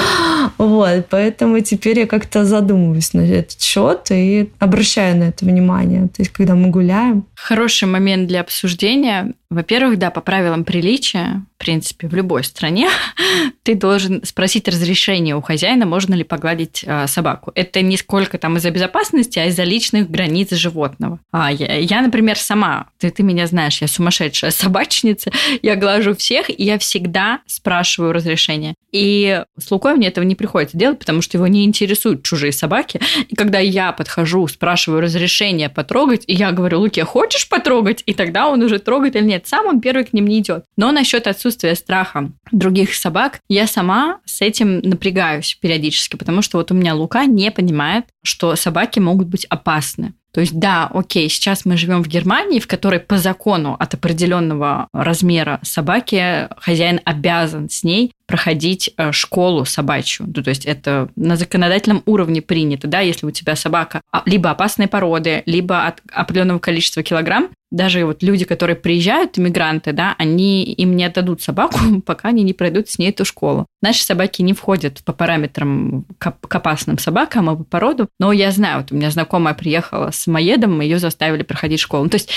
[0.58, 6.02] Вот, поэтому теперь я как-то задумываюсь на этот счет и обращаю на это внимание.
[6.08, 7.24] То есть, когда мы гуляем.
[7.34, 9.34] Хороший момент для обсуждения.
[9.54, 12.88] Во-первых, да, по правилам приличия, в принципе, в любой стране,
[13.62, 17.52] ты должен спросить разрешение у хозяина, можно ли погладить а, собаку.
[17.54, 21.20] Это не сколько там из-за безопасности, а из-за личных границ животного.
[21.30, 25.30] А я, я, например, сама, ты, ты меня знаешь, я сумасшедшая собачница,
[25.62, 28.74] я глажу всех, и я всегда спрашиваю разрешение.
[28.90, 33.00] И с Лукой мне этого не приходится делать, потому что его не интересуют чужие собаки.
[33.28, 38.02] И когда я подхожу, спрашиваю разрешение потрогать, и я говорю, Луке, хочешь потрогать?
[38.06, 40.64] И тогда он уже трогает или нет сам он первый к ним не идет.
[40.76, 46.70] Но насчет отсутствия страха других собак, я сама с этим напрягаюсь периодически, потому что вот
[46.70, 50.14] у меня Лука не понимает, что собаки могут быть опасны.
[50.34, 54.88] То есть, да, окей, сейчас мы живем в Германии, в которой по закону от определенного
[54.92, 60.26] размера собаки хозяин обязан с ней проходить э, школу собачью.
[60.34, 64.50] Ну, то есть это на законодательном уровне принято, да, если у тебя собака а, либо
[64.50, 70.62] опасной породы, либо от определенного количества килограмм, даже вот люди, которые приезжают, иммигранты, да, они
[70.62, 73.66] им не отдадут собаку, пока они не пройдут с ней эту школу.
[73.82, 78.08] Наши собаки не входят по параметрам к, опасным собакам, а по породу.
[78.20, 82.04] Но я знаю, вот у меня знакомая приехала с моедом, мы ее заставили проходить школу.
[82.04, 82.30] Ну, то есть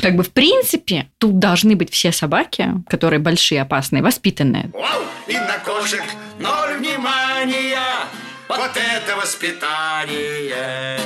[0.00, 4.70] как бы в принципе тут должны быть все собаки, которые большие, опасные, воспитанные.
[5.28, 6.02] На кошек
[6.40, 7.78] ноль внимания,
[8.48, 10.98] вот это воспитание.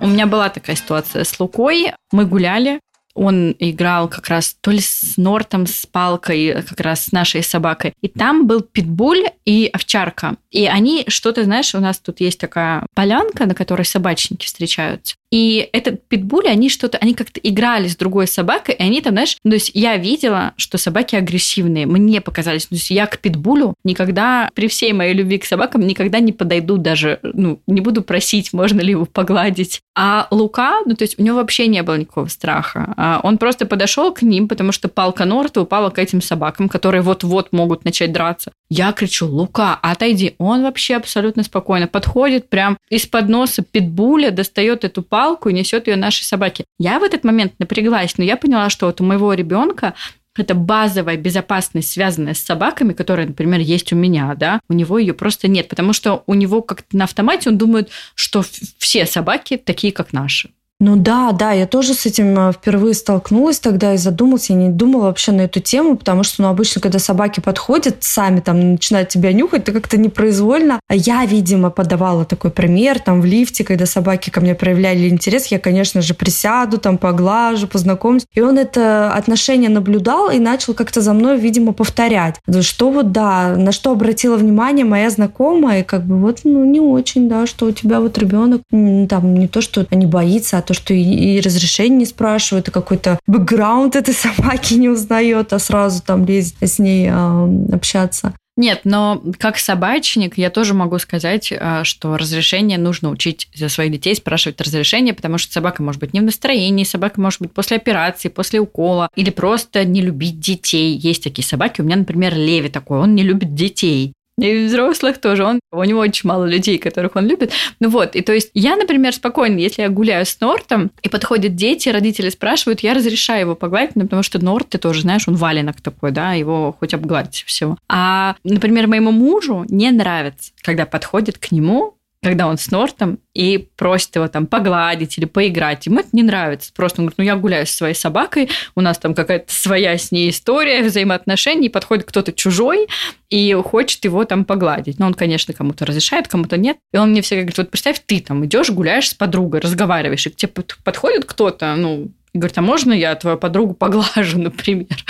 [0.00, 1.92] У меня была такая ситуация с Лукой.
[2.10, 2.80] Мы гуляли,
[3.14, 7.92] он играл как раз то ли с Нортом, с палкой, как раз с нашей собакой.
[8.00, 10.36] И там был питбуль и овчарка.
[10.50, 15.16] И они что-то, знаешь, у нас тут есть такая полянка, на которой собачники встречаются.
[15.30, 19.36] И этот питбуль, они что-то, они как-то играли с другой собакой, и они там, знаешь,
[19.42, 24.50] то есть я видела, что собаки агрессивные, мне показались, то есть я к питбулю никогда,
[24.54, 28.80] при всей моей любви к собакам, никогда не подойду даже, ну, не буду просить, можно
[28.80, 29.80] ли его погладить.
[29.96, 32.92] А Лука, ну, то есть у него вообще не было никакого страха.
[32.96, 37.02] А он просто подошел к ним, потому что палка Норта упала к этим собакам, которые
[37.02, 38.50] вот-вот могут начать драться.
[38.72, 40.36] Я кричу, Лука, отойди.
[40.38, 45.96] Он вообще абсолютно спокойно подходит, прям из-под носа питбуля достает эту палку и несет ее
[45.96, 46.64] нашей собаке.
[46.78, 49.94] Я в этот момент напряглась, но я поняла, что вот у моего ребенка
[50.36, 55.14] это базовая безопасность, связанная с собаками, которая, например, есть у меня, да, у него ее
[55.14, 58.44] просто нет, потому что у него как-то на автомате он думает, что
[58.78, 60.50] все собаки такие, как наши.
[60.82, 64.48] Ну да, да, я тоже с этим э, впервые столкнулась тогда и задумалась.
[64.48, 68.40] Я не думала вообще на эту тему, потому что, ну, обычно, когда собаки подходят, сами
[68.40, 70.80] там начинают тебя нюхать, ты как-то непроизвольно.
[70.88, 75.48] А я, видимо, подавала такой пример, там, в лифте, когда собаки ко мне проявляли интерес,
[75.48, 78.24] я, конечно же, присяду, там, поглажу, познакомлюсь.
[78.34, 82.36] И он это отношение наблюдал и начал как-то за мной, видимо, повторять.
[82.62, 86.80] Что вот, да, на что обратила внимание моя знакомая, и как бы вот, ну, не
[86.80, 90.74] очень, да, что у тебя вот ребенок, там, не то, что не боится, а то,
[90.74, 96.00] что и, и разрешение не спрашивают, и какой-то бэкграунд этой собаки не узнает, а сразу
[96.00, 98.34] там лезет с ней э, общаться.
[98.56, 103.90] Нет, но как собачник я тоже могу сказать, а, что разрешение нужно учить за своих
[103.90, 107.78] детей, спрашивать разрешение, потому что собака может быть не в настроении, собака может быть после
[107.78, 110.96] операции, после укола, или просто не любить детей.
[110.96, 111.80] Есть такие собаки.
[111.80, 114.12] У меня, например, Леви такой, он не любит детей.
[114.40, 115.44] И взрослых тоже.
[115.44, 117.52] Он, у него очень мало людей, которых он любит.
[117.78, 121.54] Ну вот, и то есть я, например, спокойно, если я гуляю с Нортом, и подходят
[121.54, 125.34] дети, родители спрашивают, я разрешаю его погладить, ну, потому что Норт, ты тоже знаешь, он
[125.34, 127.76] валенок такой, да, его хоть обгладить все.
[127.88, 133.56] А, например, моему мужу не нравится, когда подходит к нему когда он с Нортом и
[133.76, 135.86] просит его там погладить или поиграть.
[135.86, 136.72] Ему это не нравится.
[136.74, 140.12] Просто он говорит, ну я гуляю со своей собакой, у нас там какая-то своя с
[140.12, 142.88] ней история взаимоотношений, подходит кто-то чужой
[143.30, 144.98] и хочет его там погладить.
[144.98, 146.76] Но он, конечно, кому-то разрешает, кому-то нет.
[146.92, 150.30] И он мне все говорит, вот представь, ты там идешь, гуляешь с подругой, разговариваешь, и
[150.30, 150.52] к тебе
[150.84, 155.04] подходит кто-то, ну, говорит, а можно я твою подругу поглажу, например?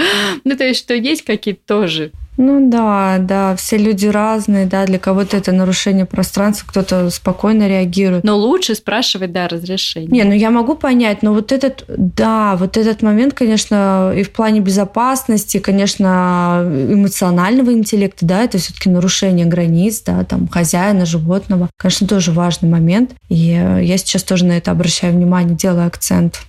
[0.44, 4.98] Ну, то есть, что есть какие-то тоже ну да, да, все люди разные, да, для
[4.98, 8.24] кого-то это нарушение пространства, кто-то спокойно реагирует.
[8.24, 10.08] Но лучше спрашивать, да, разрешение.
[10.10, 14.30] Не, ну я могу понять, но вот этот, да, вот этот момент, конечно, и в
[14.30, 22.06] плане безопасности, конечно, эмоционального интеллекта, да, это все-таки нарушение границ, да, там, хозяина, животного, конечно,
[22.06, 23.10] тоже важный момент.
[23.28, 23.36] И
[23.82, 26.40] я сейчас тоже на это обращаю внимание, делаю акцент.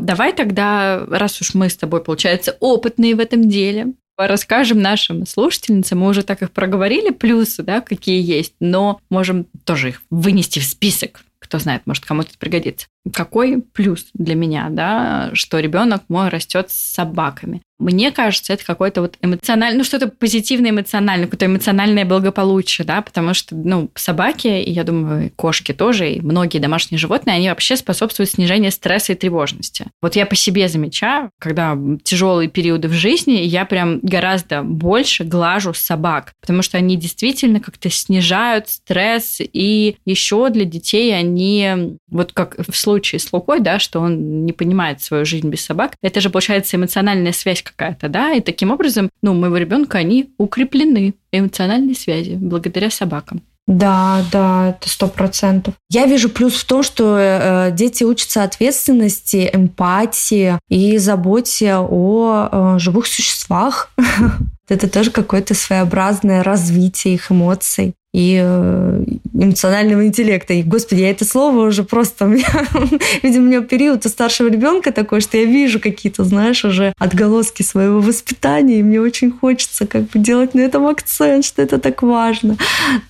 [0.00, 6.00] Давай тогда, раз уж мы с тобой, получается, опытные в этом деле, расскажем нашим слушательницам.
[6.00, 10.64] Мы уже так их проговорили, плюсы, да, какие есть, но можем тоже их вынести в
[10.64, 11.22] список.
[11.38, 12.88] Кто знает, может, кому-то пригодится.
[13.12, 17.62] Какой плюс для меня, да, что ребенок мой растет с собаками?
[17.78, 23.34] Мне кажется, это какой-то вот эмоциональный, ну что-то позитивное эмоциональное, какое-то эмоциональное благополучие, да, потому
[23.34, 28.30] что, ну, собаки, и я думаю, кошки тоже, и многие домашние животные, они вообще способствуют
[28.30, 29.86] снижению стресса и тревожности.
[30.02, 35.72] Вот я по себе замечаю, когда тяжелые периоды в жизни, я прям гораздо больше глажу
[35.72, 42.56] собак, потому что они действительно как-то снижают стресс, и еще для детей они, вот как
[42.58, 46.30] в случае с Лукой, да, что он не понимает свою жизнь без собак, это же
[46.30, 51.94] получается эмоциональная связь какая-то, да, и таким образом, ну, у моего ребенка они укреплены эмоциональные
[51.94, 53.42] связи благодаря собакам.
[53.68, 55.74] Да, да, это сто процентов.
[55.90, 62.78] Я вижу плюс в том, что э, дети учатся ответственности, эмпатии и заботе о э,
[62.78, 63.90] живых существах.
[64.70, 70.54] Это тоже какое-то своеобразное развитие их эмоций и э, эмоционального интеллекта.
[70.54, 72.24] И, господи, я это слово уже просто...
[73.22, 77.62] Видимо, у меня период у старшего ребенка такой, что я вижу какие-то, знаешь, уже отголоски
[77.62, 82.02] своего воспитания, и мне очень хочется как бы делать на этом акцент, что это так
[82.02, 82.56] важно.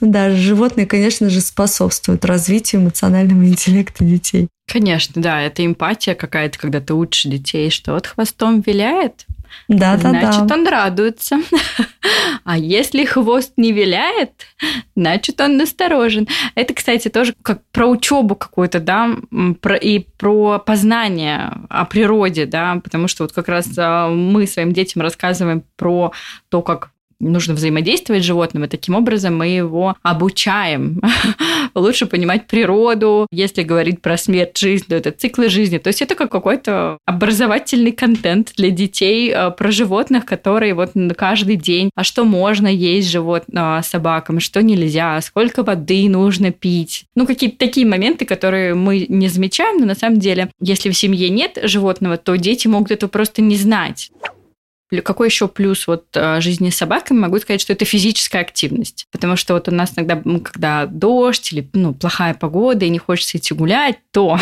[0.00, 4.48] Ну да, животные, конечно же, способствуют развитию эмоционального интеллекта детей.
[4.66, 9.26] Конечно, да, это эмпатия какая-то, когда ты учишь детей, что вот хвостом виляет,
[9.68, 10.54] да, да, значит, да.
[10.54, 11.36] он радуется.
[12.44, 14.30] А если хвост не виляет,
[14.96, 16.26] значит, он насторожен.
[16.54, 19.10] Это, кстати, тоже как про учебу какую-то, да,
[19.60, 24.72] про, и про познание о природе, да, потому что вот как раз а, мы своим
[24.72, 26.12] детям рассказываем про
[26.48, 31.00] то, как нужно взаимодействовать с животным, и таким образом мы его обучаем
[31.74, 33.26] лучше понимать природу.
[33.30, 35.78] Если говорить про смерть, жизнь, то это циклы жизни.
[35.78, 41.56] То есть это как какой-то образовательный контент для детей э, про животных, которые вот каждый
[41.56, 47.04] день, а что можно есть живот а, собакам, что нельзя, сколько воды нужно пить.
[47.14, 51.28] Ну, какие-то такие моменты, которые мы не замечаем, но на самом деле, если в семье
[51.30, 54.10] нет животного, то дети могут это просто не знать.
[55.04, 57.18] Какой еще плюс вот э, жизни с собаками?
[57.18, 59.06] Могу сказать, что это физическая активность.
[59.12, 63.38] Потому что вот у нас иногда, когда дождь или ну, плохая погода и не хочется
[63.38, 64.38] идти гулять, то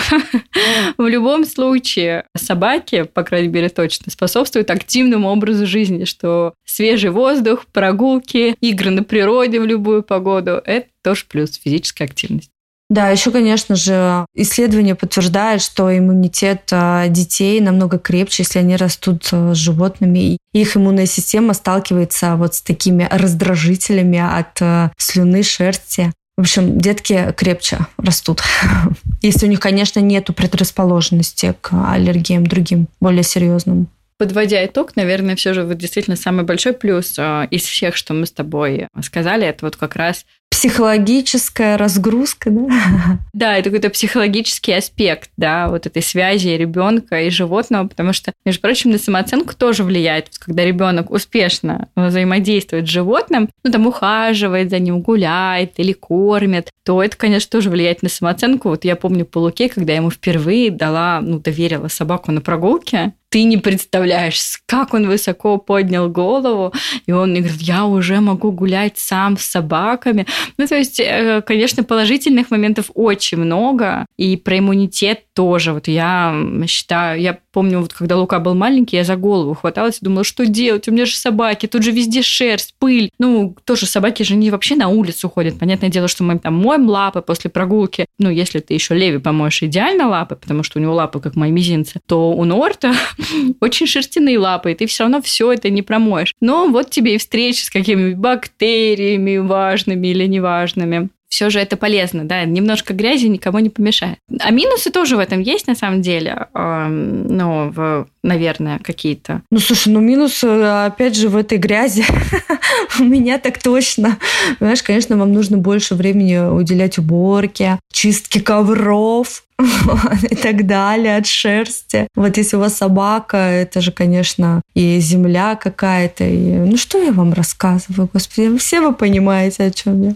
[0.99, 7.67] в любом случае собаки, по крайней мере, точно способствуют активному образу жизни, что свежий воздух,
[7.67, 12.51] прогулки, игры на природе в любую погоду– это тоже плюс физическая активность.
[12.89, 19.28] Да, еще, конечно же, исследования подтверждают, что иммунитет а, детей намного крепче, если они растут
[19.32, 20.39] а, с животными.
[20.53, 26.12] Их иммунная система сталкивается вот с такими раздражителями от а, слюны, шерсти.
[26.37, 28.43] В общем, детки крепче растут.
[29.22, 33.89] Если у них, конечно, нет предрасположенности к аллергиям другим, более серьезным.
[34.18, 38.32] Подводя итог, наверное, все же вот действительно самый большой плюс из всех, что мы с
[38.32, 43.19] тобой сказали, это вот как раз психологическая разгрузка, да?
[43.33, 48.63] Да, это какой-то психологический аспект, да, вот этой связи ребенка и животного, потому что, между
[48.63, 54.79] прочим, на самооценку тоже влияет, когда ребенок успешно взаимодействует с животным, ну, там, ухаживает за
[54.79, 58.71] ним, гуляет или кормит, то это, конечно, тоже влияет на самооценку.
[58.71, 63.13] Вот я помню по Луке, когда я ему впервые дала, ну, доверила собаку на прогулке,
[63.37, 66.72] ты не представляешь, как он высоко поднял голову,
[67.05, 70.26] и он говорит, я уже могу гулять сам с собаками.
[70.57, 75.74] Ну, то есть, э, конечно, положительных моментов очень много, и про иммунитет тоже.
[75.74, 76.34] Вот я
[76.66, 80.47] считаю, я помню, вот когда Лука был маленький, я за голову хваталась и думала, что
[80.47, 80.89] делать?
[80.89, 83.11] У меня же собаки, тут же везде шерсть, пыль.
[83.18, 85.59] Ну, тоже собаки же не вообще на улицу ходят.
[85.59, 88.07] Понятное дело, что мы там моем лапы после прогулки.
[88.18, 91.51] Ну, если ты еще Леви помоешь идеально лапы, потому что у него лапы как мои
[91.51, 92.95] мизинцы, то у Норта
[93.61, 96.35] очень шерстяные лапы, и ты все равно все это не промоешь.
[96.41, 102.24] Но вот тебе и встречи с какими-нибудь бактериями важными или неважными все же это полезно,
[102.24, 104.18] да, немножко грязи никому не помешает.
[104.41, 109.43] А минусы тоже в этом есть, на самом деле, ну, в, наверное, какие-то.
[109.51, 112.05] Ну, слушай, ну, минусы, опять же, в этой грязи
[113.01, 114.18] у меня так точно.
[114.61, 119.43] Знаешь, конечно, вам нужно больше времени уделять уборке, чистке ковров,
[120.31, 122.09] и так далее, от шерсти.
[122.14, 126.24] Вот если у вас собака, это же, конечно, и земля какая-то.
[126.24, 126.57] И...
[126.57, 128.57] Ну, что я вам рассказываю, господи?
[128.59, 130.14] Все вы понимаете, о чем я.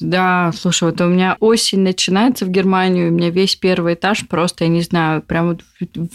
[0.00, 4.64] Да, слушай, вот у меня осень начинается в Германию, у меня весь первый этаж просто,
[4.64, 5.62] я не знаю, прям вот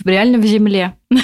[0.05, 0.95] реально в земле.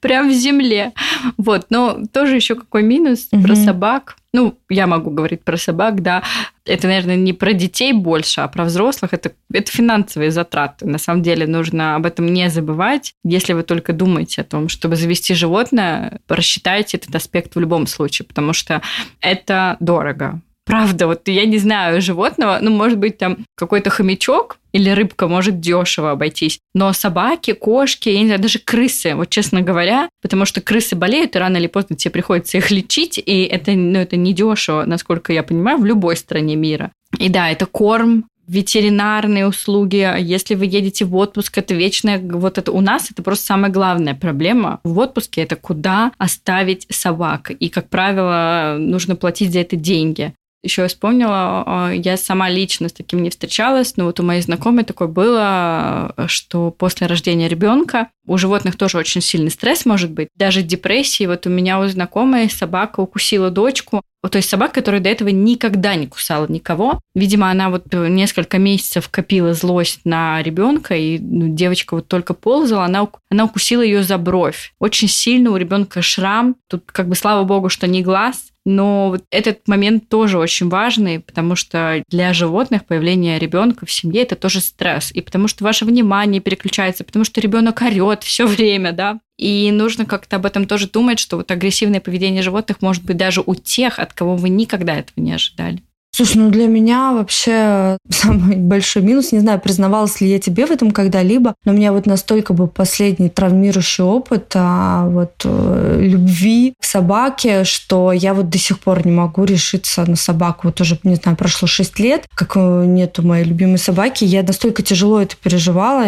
[0.00, 0.92] Прям в земле.
[1.38, 4.16] Вот, но тоже еще какой минус про собак.
[4.34, 6.22] Ну, я могу говорить про собак, да.
[6.66, 9.14] Это, наверное, не про детей больше, а про взрослых.
[9.14, 10.86] Это, это финансовые затраты.
[10.86, 13.14] На самом деле нужно об этом не забывать.
[13.24, 18.26] Если вы только думаете о том, чтобы завести животное, рассчитайте этот аспект в любом случае,
[18.26, 18.82] потому что
[19.20, 20.40] это дорого.
[20.66, 25.60] Правда, вот я не знаю животного, ну, может быть, там какой-то хомячок или рыбка может
[25.60, 26.58] дешево обойтись.
[26.74, 31.36] Но собаки, кошки, я не знаю, даже крысы, вот честно говоря, потому что крысы болеют,
[31.36, 35.32] и рано или поздно тебе приходится их лечить, и это, ну, это не дешево, насколько
[35.32, 36.90] я понимаю, в любой стране мира.
[37.18, 42.72] И да, это корм, ветеринарные услуги, если вы едете в отпуск, это вечная, вот это
[42.72, 47.50] у нас это просто самая главная проблема в отпуске, это куда оставить собак.
[47.50, 50.34] И, как правило, нужно платить за это деньги.
[50.64, 54.84] Еще вспомнила, а, я сама лично с таким не встречалась, но вот у моей знакомой
[54.84, 60.62] такое было, что после рождения ребенка у животных тоже очень сильный стресс может быть, даже
[60.62, 61.26] депрессии.
[61.26, 64.00] Вот у меня у знакомой собака укусила дочку,
[64.30, 67.00] то есть собака, которая до этого никогда не кусала никого.
[67.14, 72.86] Видимо, она вот несколько месяцев копила злость на ребенка, и ну, девочка вот только ползала,
[72.86, 74.72] она, она укусила ее за бровь.
[74.78, 76.56] Очень сильно у ребенка шрам.
[76.70, 81.20] Тут как бы слава богу, что не глаз, но вот этот момент тоже очень важный,
[81.20, 85.10] потому что для животных появление ребенка в семье это тоже стресс.
[85.12, 89.20] И потому что ваше внимание переключается, потому что ребенок орет все время, да.
[89.36, 93.42] И нужно как-то об этом тоже думать, что вот агрессивное поведение животных может быть даже
[93.44, 95.82] у тех, от кого вы никогда этого не ожидали.
[96.16, 100.70] Слушай, ну для меня вообще самый большой минус, не знаю, признавалась ли я тебе в
[100.70, 106.74] этом когда-либо, но у меня вот настолько был последний травмирующий опыт а, вот э, любви
[106.80, 110.68] к собаке, что я вот до сих пор не могу решиться на собаку.
[110.68, 114.22] Вот уже, не знаю, прошло 6 лет, как э, нету моей любимой собаки.
[114.22, 116.04] Я настолько тяжело это переживала,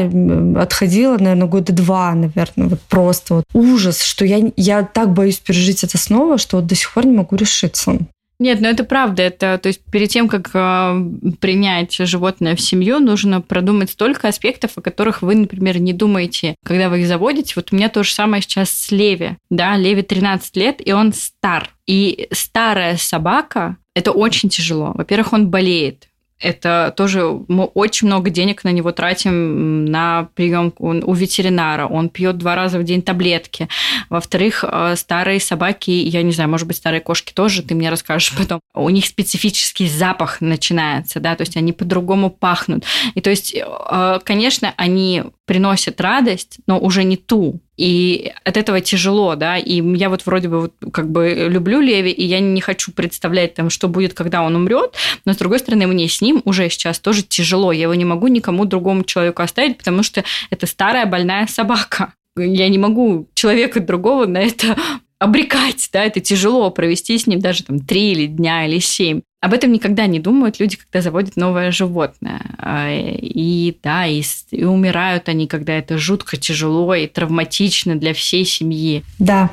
[0.62, 5.82] отходила, наверное, года два, наверное, вот просто вот ужас, что я, я так боюсь пережить
[5.82, 7.98] это снова, что вот до сих пор не могу решиться.
[8.38, 9.22] Нет, ну это правда.
[9.22, 11.10] Это, то есть перед тем, как э,
[11.40, 16.88] принять животное в семью, нужно продумать столько аспектов, о которых вы, например, не думаете, когда
[16.88, 17.54] вы их заводите.
[17.56, 19.36] Вот у меня то же самое сейчас с Леви.
[19.50, 21.70] Да, Леви 13 лет, и он стар.
[21.86, 24.92] И старая собака– это очень тяжело.
[24.94, 26.08] Во-первых, он болеет
[26.38, 31.86] это тоже мы очень много денег на него тратим на приемку у ветеринара.
[31.86, 33.68] Он пьет два раза в день таблетки.
[34.10, 38.34] Во-вторых, э, старые собаки, я не знаю, может быть, старые кошки тоже, ты мне расскажешь
[38.38, 42.84] потом, у них специфический запах начинается, да, то есть они по-другому пахнут.
[43.14, 48.80] И то есть, э, конечно, они приносят радость, но уже не ту, и от этого
[48.80, 52.60] тяжело, да, и я вот вроде бы вот как бы люблю Леви, и я не
[52.60, 56.40] хочу представлять там, что будет, когда он умрет, но с другой стороны, мне с ним
[56.44, 60.66] уже сейчас тоже тяжело, я его не могу никому другому человеку оставить, потому что это
[60.66, 62.14] старая больная собака.
[62.36, 64.76] Я не могу человека другого на это
[65.18, 69.20] обрекать, да, это тяжело провести с ним даже там три или дня или семь.
[69.46, 72.40] Об этом никогда не думают люди, когда заводят новое животное.
[72.58, 74.20] А, и да, и,
[74.50, 79.04] и умирают они, когда это жутко тяжело и травматично для всей семьи.
[79.20, 79.50] Да.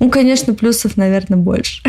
[0.00, 1.80] Ну, конечно, плюсов, наверное, больше.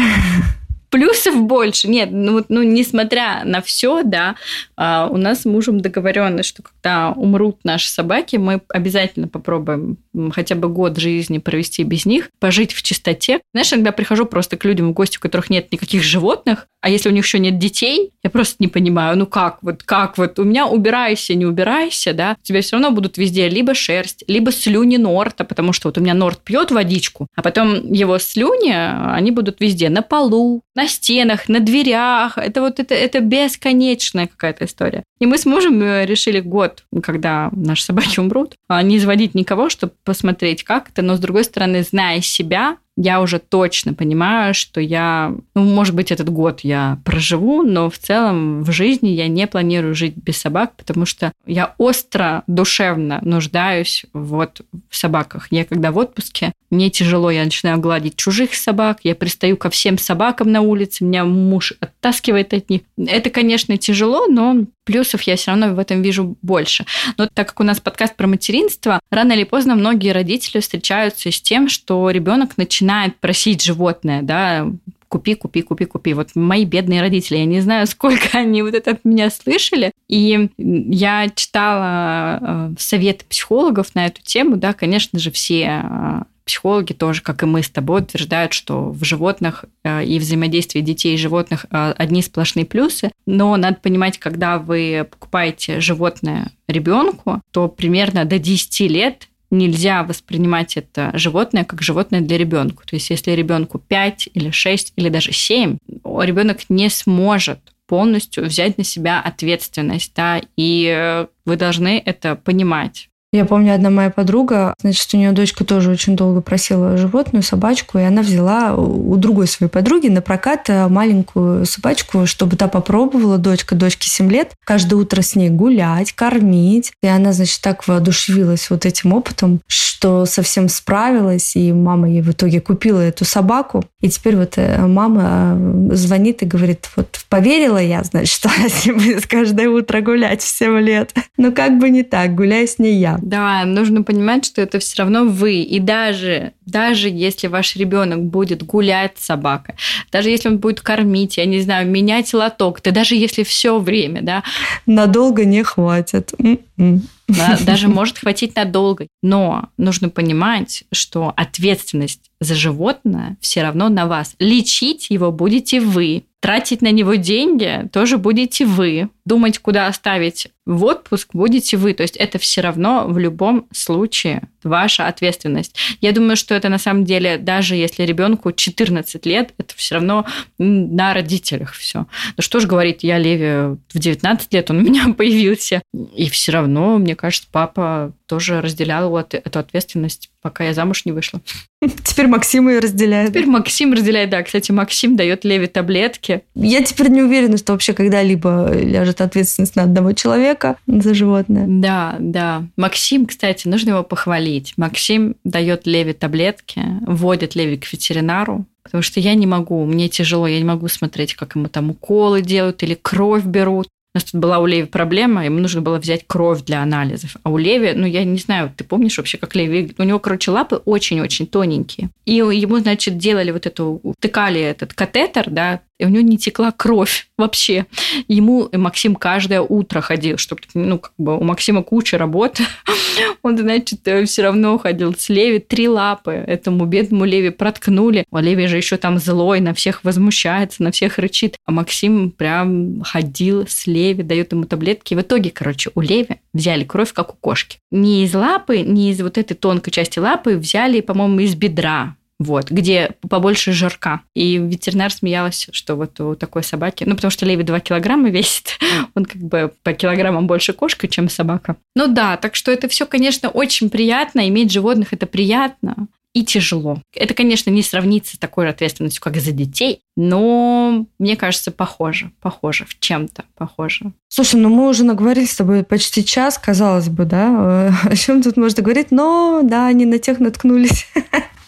[0.90, 1.90] плюсов больше.
[1.90, 4.36] Нет, ну, ну несмотря на все, да,
[4.78, 9.98] а, у нас с мужем договоренность, что когда умрут наши собаки, мы обязательно попробуем
[10.32, 13.40] хотя бы год жизни провести без них, пожить в чистоте.
[13.54, 17.10] Знаешь, иногда прихожу просто к людям в гости, у которых нет никаких животных, а если
[17.10, 20.44] у них еще нет детей, я просто не понимаю, ну как вот, как вот, у
[20.44, 24.98] меня убирайся, не убирайся, да, у тебя все равно будут везде либо шерсть, либо слюни
[24.98, 28.74] Норта, потому что вот у меня Норт пьет водичку, а потом его слюни,
[29.16, 32.38] они будут везде, на полу, на стенах, на дверях.
[32.38, 35.04] Это вот это, это бесконечная какая-то история.
[35.22, 39.70] И мы с мужем э, решили год, когда наши собаки умрут, а, не изводить никого,
[39.70, 41.04] чтобы посмотреть, как это.
[41.04, 46.12] Но, с другой стороны, зная себя, я уже точно понимаю, что я, ну, может быть,
[46.12, 50.74] этот год я проживу, но в целом в жизни я не планирую жить без собак,
[50.76, 55.48] потому что я остро, душевно нуждаюсь вот в собаках.
[55.52, 59.98] Я когда в отпуске, мне тяжело, я начинаю гладить чужих собак, я пристаю ко всем
[59.98, 62.82] собакам на улице, меня муж оттаскивает от них.
[62.98, 66.86] Это, конечно, тяжело, но плюсов я все равно в этом вижу больше.
[67.18, 71.42] Но так как у нас подкаст про материнство, рано или поздно многие родители встречаются с
[71.42, 74.68] тем, что ребенок начинает просить животное, да,
[75.12, 76.14] купи, купи, купи, купи.
[76.14, 79.92] Вот мои бедные родители, я не знаю, сколько они вот это от меня слышали.
[80.08, 86.94] И я читала э, советы психологов на эту тему, да, конечно же, все э, психологи
[86.94, 91.18] тоже, как и мы с тобой, утверждают, что в животных э, и взаимодействии детей и
[91.18, 93.12] животных э, одни сплошные плюсы.
[93.26, 100.78] Но надо понимать, когда вы покупаете животное ребенку, то примерно до 10 лет нельзя воспринимать
[100.78, 102.86] это животное как животное для ребенка.
[102.88, 108.78] То есть, если ребенку 5 или 6 или даже 7, ребенок не сможет полностью взять
[108.78, 113.10] на себя ответственность, да, и э, вы должны это понимать.
[113.34, 117.98] Я помню, одна моя подруга, значит, у нее дочка тоже очень долго просила животную, собачку,
[117.98, 123.38] и она взяла у другой своей подруги на прокат э, маленькую собачку, чтобы та попробовала,
[123.38, 126.92] дочка, дочке 7 лет, каждое утро с ней гулять, кормить.
[127.02, 132.32] И она, значит, так воодушевилась вот этим опытом, что совсем справилась, и мама ей в
[132.32, 133.86] итоге купила эту собаку.
[134.02, 138.68] И теперь вот э, мама э, звонит и говорит, вот поверила я, значит, что она
[138.70, 141.14] с ней будет каждое утро гулять в 7 лет.
[141.38, 143.21] Но как бы не так, гуляй с ней я.
[143.22, 145.62] Да, нужно понимать, что это все равно вы.
[145.62, 149.76] И даже, даже если ваш ребенок будет гулять с собакой,
[150.12, 154.22] даже если он будет кормить, я не знаю, менять лоток, да даже если все время,
[154.22, 154.44] да.
[154.86, 156.32] Надолго не хватит.
[156.40, 157.02] М-м.
[157.28, 159.08] Да, даже может хватить надолго.
[159.24, 164.36] Но нужно понимать, что ответственность за животное все равно на вас.
[164.40, 166.24] Лечить его будете вы.
[166.42, 169.10] Тратить на него деньги тоже будете вы.
[169.26, 171.94] Думать, куда оставить в отпуск будете вы.
[171.94, 175.76] То есть это все равно в любом случае ваша ответственность.
[176.02, 180.26] Я думаю, что это на самом деле, даже если ребенку 14 лет, это все равно
[180.58, 182.08] на родителях все.
[182.38, 185.84] Ну что ж говорить, я Леви в 19 лет, он у меня появился.
[185.94, 191.42] И все равно, мне кажется, папа тоже разделял эту ответственность пока я замуж не вышла.
[192.04, 193.30] Теперь Максим ее разделяет.
[193.30, 194.44] Теперь Максим разделяет, да.
[194.44, 196.42] Кстати, Максим дает Леве таблетки.
[196.56, 201.66] Я теперь не уверена, что вообще когда-либо ляжет ответственность на одного человека за животное.
[201.68, 202.64] Да, да.
[202.78, 204.74] Максим, кстати, нужно его похвалить.
[204.78, 210.48] Максим дает Леве таблетки, вводит Леви к ветеринару, Потому что я не могу, мне тяжело,
[210.48, 213.88] я не могу смотреть, как ему там уколы делают или кровь берут.
[214.14, 217.38] У нас тут была у Леви проблема, ему нужно было взять кровь для анализов.
[217.44, 219.94] А у Леви, ну, я не знаю, ты помнишь вообще, как Леви...
[219.98, 222.10] У него, короче, лапы очень-очень тоненькие.
[222.26, 224.02] И ему, значит, делали вот эту...
[224.18, 227.86] Втыкали этот катетер, да, и у него не текла кровь вообще.
[228.28, 232.64] Ему Максим каждое утро ходил, чтобы, ну, как бы у Максима куча работы.
[233.44, 235.60] Он, значит, все равно ходил с Леви.
[235.60, 238.26] Три лапы этому бедному Леви проткнули.
[238.32, 241.58] А Леви же еще там злой, на всех возмущается, на всех рычит.
[241.68, 245.14] А Максим прям ходил с Леви, дает ему таблетки.
[245.14, 247.78] И в итоге, короче, у Леви взяли кровь, как у кошки.
[247.92, 252.70] Не из лапы, не из вот этой тонкой части лапы, взяли, по-моему, из бедра вот,
[252.70, 254.22] где побольше жирка.
[254.36, 258.80] И ветеринар смеялась, что вот у такой собаки, ну, потому что Леви 2 килограмма весит,
[259.16, 261.76] он как бы по килограммам больше кошка, чем собака.
[261.96, 267.02] Ну да, так что это все, конечно, очень приятно, иметь животных это приятно и тяжело.
[267.14, 272.86] Это, конечно, не сравнится с такой ответственностью, как за детей, но мне кажется, похоже, похоже,
[272.86, 274.14] в чем-то похоже.
[274.30, 278.56] Слушай, ну мы уже наговорили с тобой почти час, казалось бы, да, о чем тут
[278.56, 281.08] можно говорить, но да, они на тех наткнулись.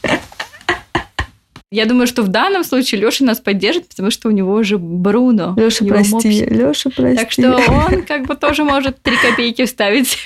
[1.74, 5.56] Я думаю, что в данном случае Леша нас поддержит, потому что у него уже Бруно.
[5.58, 6.46] Леша, прости.
[6.46, 7.18] Леша, прости.
[7.18, 10.24] Так что он как бы тоже может три копейки вставить.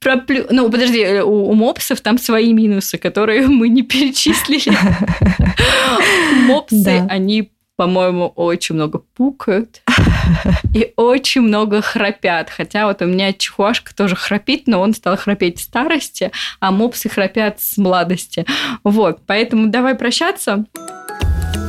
[0.00, 0.46] Про плю...
[0.48, 4.74] Ну, подожди, у, у мопсов там свои минусы, которые мы не перечислили.
[6.46, 9.82] Мопсы, они по-моему, очень много пукают
[10.74, 12.50] и очень много храпят.
[12.50, 17.08] Хотя вот у меня чихуашка тоже храпит, но он стал храпеть в старости, а мопсы
[17.08, 18.44] храпят с младости.
[18.82, 20.64] Вот, поэтому давай прощаться.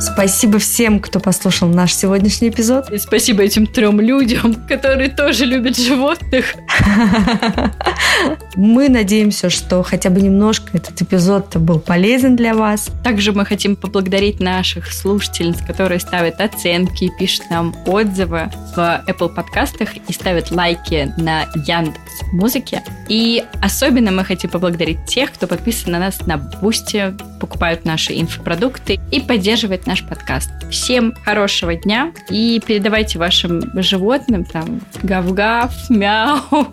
[0.00, 2.90] Спасибо всем, кто послушал наш сегодняшний эпизод.
[2.90, 6.54] И спасибо этим трем людям, которые тоже любят животных.
[8.56, 12.90] Мы надеемся, что хотя бы немножко этот эпизод был полезен для вас.
[13.04, 19.90] Также мы хотим поблагодарить наших слушательниц, которые ставят оценки, пишут нам отзывы в Apple подкастах
[19.96, 22.82] и ставят лайки на Яндекс Музыке.
[23.08, 29.00] И особенно мы хотим поблагодарить тех, кто подписан на нас на Boosty, покупают наши инфопродукты
[29.10, 30.50] и поддерживает наш подкаст.
[30.70, 36.38] Всем хорошего дня и передавайте вашим животным там гав-гав, мяу.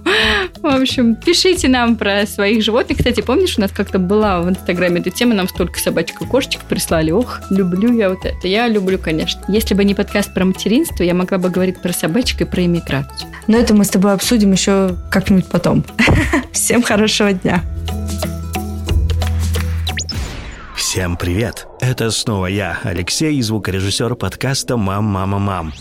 [0.61, 2.99] В общем, пишите нам про своих животных.
[2.99, 6.61] Кстати, помнишь, у нас как-то была в Инстаграме эта тема, нам столько собачек и кошечек
[6.65, 7.09] прислали.
[7.09, 8.47] Ох, люблю я вот это.
[8.47, 9.41] Я люблю, конечно.
[9.47, 13.31] Если бы не подкаст про материнство, я могла бы говорить про собачек и про иммиграцию.
[13.47, 15.83] Но это мы с тобой обсудим еще как-нибудь потом.
[16.51, 17.63] Всем хорошего дня.
[20.89, 21.67] Всем привет!
[21.81, 25.73] Это снова я, Алексей, звукорежиссер подкаста «Мам, мама, мам».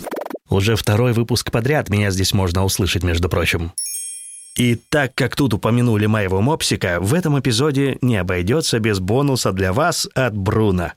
[0.50, 3.72] Уже второй выпуск подряд меня здесь можно услышать, между прочим.
[4.56, 9.72] И так как тут упомянули моего мопсика, в этом эпизоде не обойдется без бонуса для
[9.72, 10.90] вас от Бруно.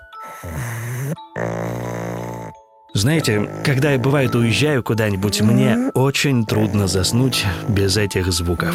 [2.94, 8.74] Знаете, когда я бывает уезжаю куда-нибудь, мне очень трудно заснуть без этих звуков.